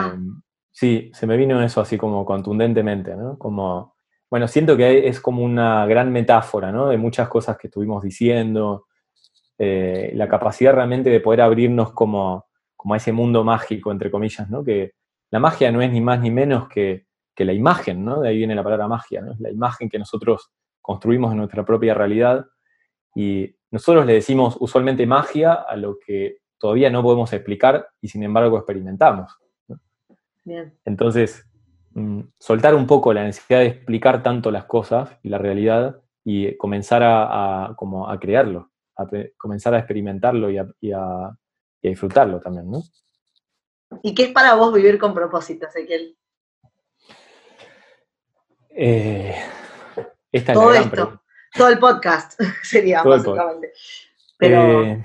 [0.71, 3.37] sí, se me vino eso así como contundentemente, ¿no?
[3.37, 3.95] Como,
[4.29, 6.89] bueno, siento que es como una gran metáfora, ¿no?
[6.89, 8.87] De muchas cosas que estuvimos diciendo,
[9.57, 14.49] eh, la capacidad realmente de poder abrirnos como, como a ese mundo mágico, entre comillas,
[14.49, 14.63] ¿no?
[14.63, 14.93] Que
[15.31, 17.05] la magia no es ni más ni menos que,
[17.37, 18.21] la imagen, ¿no?
[18.21, 19.33] De ahí viene la palabra magia, ¿no?
[19.39, 22.45] La imagen que nosotros construimos en nuestra propia realidad
[23.15, 28.21] y nosotros le decimos usualmente magia a lo que todavía no podemos explicar y sin
[28.21, 29.35] embargo experimentamos.
[30.85, 31.43] Entonces,
[31.95, 36.55] mm, soltar un poco la necesidad de explicar tanto las cosas y la realidad y
[36.57, 41.35] comenzar a, como a crearlo, a comenzar a experimentarlo y a,
[41.81, 42.83] disfrutarlo también, ¿no?
[44.03, 46.17] ¿Y qué es para vos vivir con propósito, Ezequiel?
[48.69, 49.35] Eh,
[50.31, 51.21] esta todo esto,
[51.53, 53.73] todo el podcast sería básicamente.
[54.37, 55.03] Pero eh,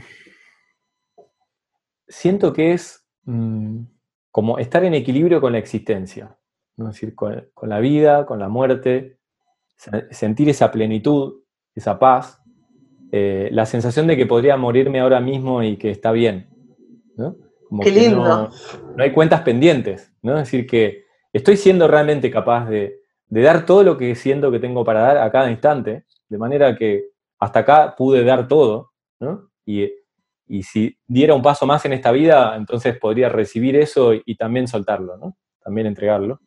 [2.09, 3.81] siento que es mm,
[4.31, 6.37] como estar en equilibrio con la existencia,
[6.77, 6.89] ¿no?
[6.89, 9.19] es decir, con, la vida, con la muerte,
[10.11, 11.43] sentir esa plenitud,
[11.75, 12.41] esa paz,
[13.13, 16.49] eh, la sensación de que podría morirme ahora mismo y que está bien.
[17.17, 17.37] ¿no?
[17.83, 18.51] Qué lindo.
[18.97, 20.39] No, hay cuentas pendientes, ¿no?
[20.39, 24.85] Es decir, que estoy siendo realmente capaz de, dar todo lo que siento que tengo
[24.85, 27.07] para dar a cada instante, de manera que
[27.39, 29.51] hasta acá pude dar todo, ¿no?
[29.65, 29.91] Y,
[30.63, 35.17] si diera un paso más en esta vida, entonces podría recibir eso y, también soltarlo,
[35.17, 35.37] ¿no?
[35.63, 36.41] También entregarlo.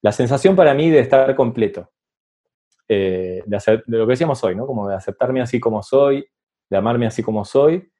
[0.00, 1.90] La sensación para mí de estar completo,
[2.88, 4.66] eh, de, hacer, de lo que decíamos hoy, ¿no?
[4.66, 6.26] Como de aceptarme así como soy,
[6.70, 7.90] de amarme así como soy,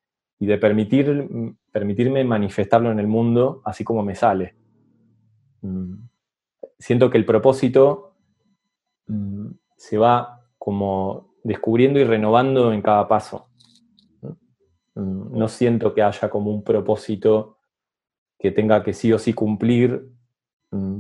[0.41, 1.29] y de permitir,
[1.73, 4.55] permitirme manifestarlo en el mundo así como me sale.
[5.63, 5.95] Mm.
[6.79, 8.15] Siento que el propósito
[9.09, 13.49] mm, se va como descubriendo y renovando en cada paso.
[14.95, 17.59] Mm, no siento que haya como un propósito
[18.39, 20.09] que tenga que sí o sí cumplir,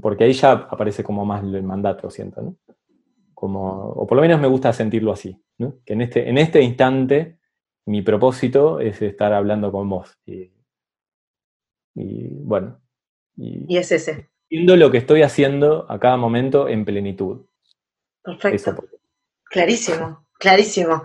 [0.01, 2.57] porque ahí ya aparece como más el mandato, siento, ¿no?
[3.34, 5.41] Como, o por lo menos me gusta sentirlo así,
[5.84, 7.38] que en este, en este instante
[7.89, 10.18] mi propósito es estar hablando con vos.
[10.26, 10.53] Y,
[11.95, 12.78] bueno.
[13.34, 14.28] Y, es ese.
[14.51, 17.47] Viendo lo que estoy haciendo a cada momento en plenitud.
[18.22, 18.84] Perfecto.
[19.45, 21.05] Clarísimo, clarísimo.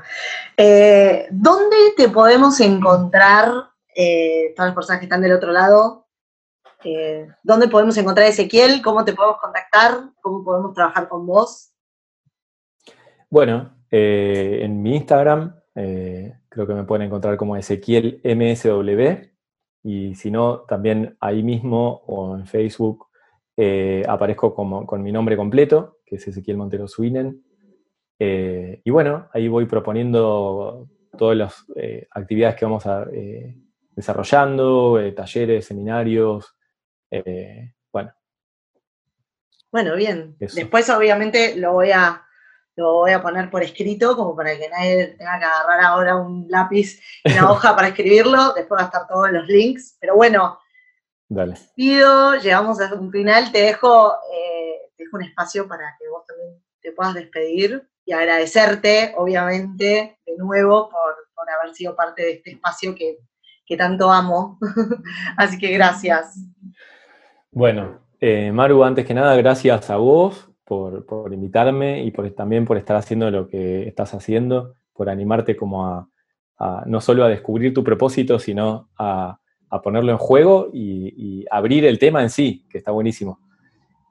[0.57, 3.49] Eh, ¿Dónde te podemos encontrar,
[3.95, 6.07] eh, todas las personas que están del otro lado?
[6.83, 8.81] Eh, ¿Dónde podemos encontrar a Ezequiel?
[8.81, 10.09] ¿Cómo te podemos contactar?
[10.21, 11.71] ¿Cómo podemos trabajar con vos?
[13.29, 19.33] Bueno, en mi Instagram Creo que me pueden encontrar como Ezequiel MSW.
[19.83, 23.07] Y si no, también ahí mismo o en Facebook
[23.55, 27.43] eh, aparezco como, con mi nombre completo, que es Ezequiel Montero Swinen.
[28.17, 33.05] Eh, y bueno, ahí voy proponiendo todas las eh, actividades que vamos a,
[33.91, 36.55] desarrollando, talleres, seminarios.
[37.91, 38.13] bueno.
[39.71, 40.35] Bueno, bien.
[40.39, 42.23] Después obviamente lo voy a
[42.75, 46.47] lo voy a poner por escrito, como para que nadie tenga que agarrar ahora un
[46.49, 50.59] lápiz y una hoja para escribirlo, después va a estar todos los links, pero bueno,
[51.29, 51.55] Dale.
[51.75, 56.25] pido, llegamos a un final, te dejo, eh, te dejo un espacio para que vos
[56.25, 61.13] también te puedas despedir y agradecerte, obviamente, de nuevo por,
[61.61, 63.17] haber sido parte de este espacio que,
[63.75, 64.59] tanto amo.
[65.37, 66.37] Así que gracias.
[67.51, 72.77] Bueno, eh, Maru, antes que nada, gracias a vos por, invitarme y por, también por
[72.77, 76.07] estar haciendo lo que estás haciendo, por animarte como a,
[76.85, 79.39] no solo a descubrir tu propósito, sino a,
[79.83, 83.39] ponerlo en juego y, abrir el tema en sí, que está buenísimo.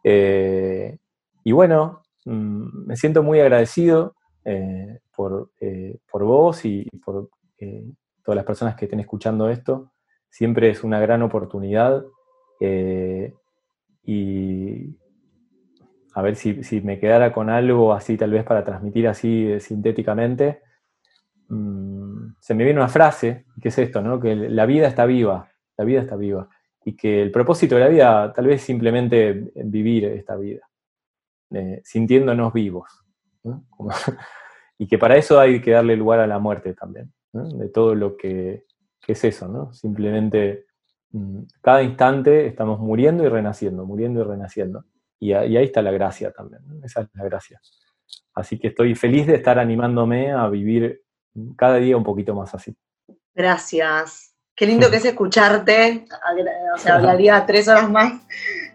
[0.03, 0.98] Eh,
[1.44, 7.30] y bueno, mm, me siento muy agradecido eh, por, eh, por, vos y por
[8.24, 9.92] todas las personas que estén escuchando esto.
[10.28, 12.05] Siempre es una gran oportunidad
[14.05, 14.96] y
[16.14, 20.60] a ver si, me quedara con algo así, tal vez para transmitir así eh, sintéticamente,
[21.48, 24.20] mm, se me viene una frase, que es esto, ¿no?
[24.20, 26.48] Que la vida está viva, la vida está viva,
[26.84, 30.68] y que el propósito de la vida tal vez simplemente vivir esta vida,
[31.50, 32.90] eh, sintiéndonos vivos,
[34.78, 37.12] y que para eso hay que darle lugar a la muerte también.
[37.32, 38.64] de todo lo que,
[39.06, 39.72] es eso, ¿no?
[39.72, 40.66] Simplemente
[41.10, 44.84] mm, cada instante estamos muriendo y renaciendo, muriendo y renaciendo.
[45.23, 47.61] Y, ahí está la gracia también, esa es la gracia.
[48.35, 51.01] Así que estoy feliz de estar animándome a vivir
[51.57, 52.77] cada día un poquito más así.
[53.33, 54.35] Gracias.
[54.57, 56.07] Qué lindo que es escucharte.
[56.75, 58.20] O sea, hablaría tres horas más.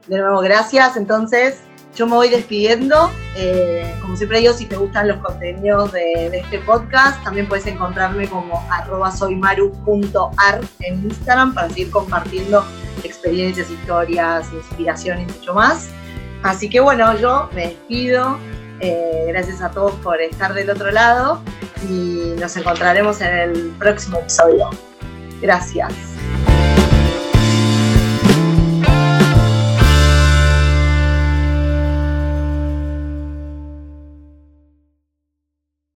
[0.07, 0.95] De nuevo, gracias.
[0.95, 1.61] Entonces,
[1.97, 3.11] yo me voy despidiendo.
[3.35, 8.29] Eh, como siempre digo, si te gustan los contenidos de, este podcast, también puedes encontrarme
[8.29, 12.63] como arroba soymaru.ar en Instagram para seguir compartiendo
[13.03, 15.89] experiencias, historias, inspiración y mucho más.
[16.43, 18.37] Así que bueno, yo me despido.
[18.79, 21.41] Eh, gracias a todos por estar del otro lado
[21.89, 24.69] y nos encontraremos en el próximo episodio.
[25.41, 26.16] Gracias.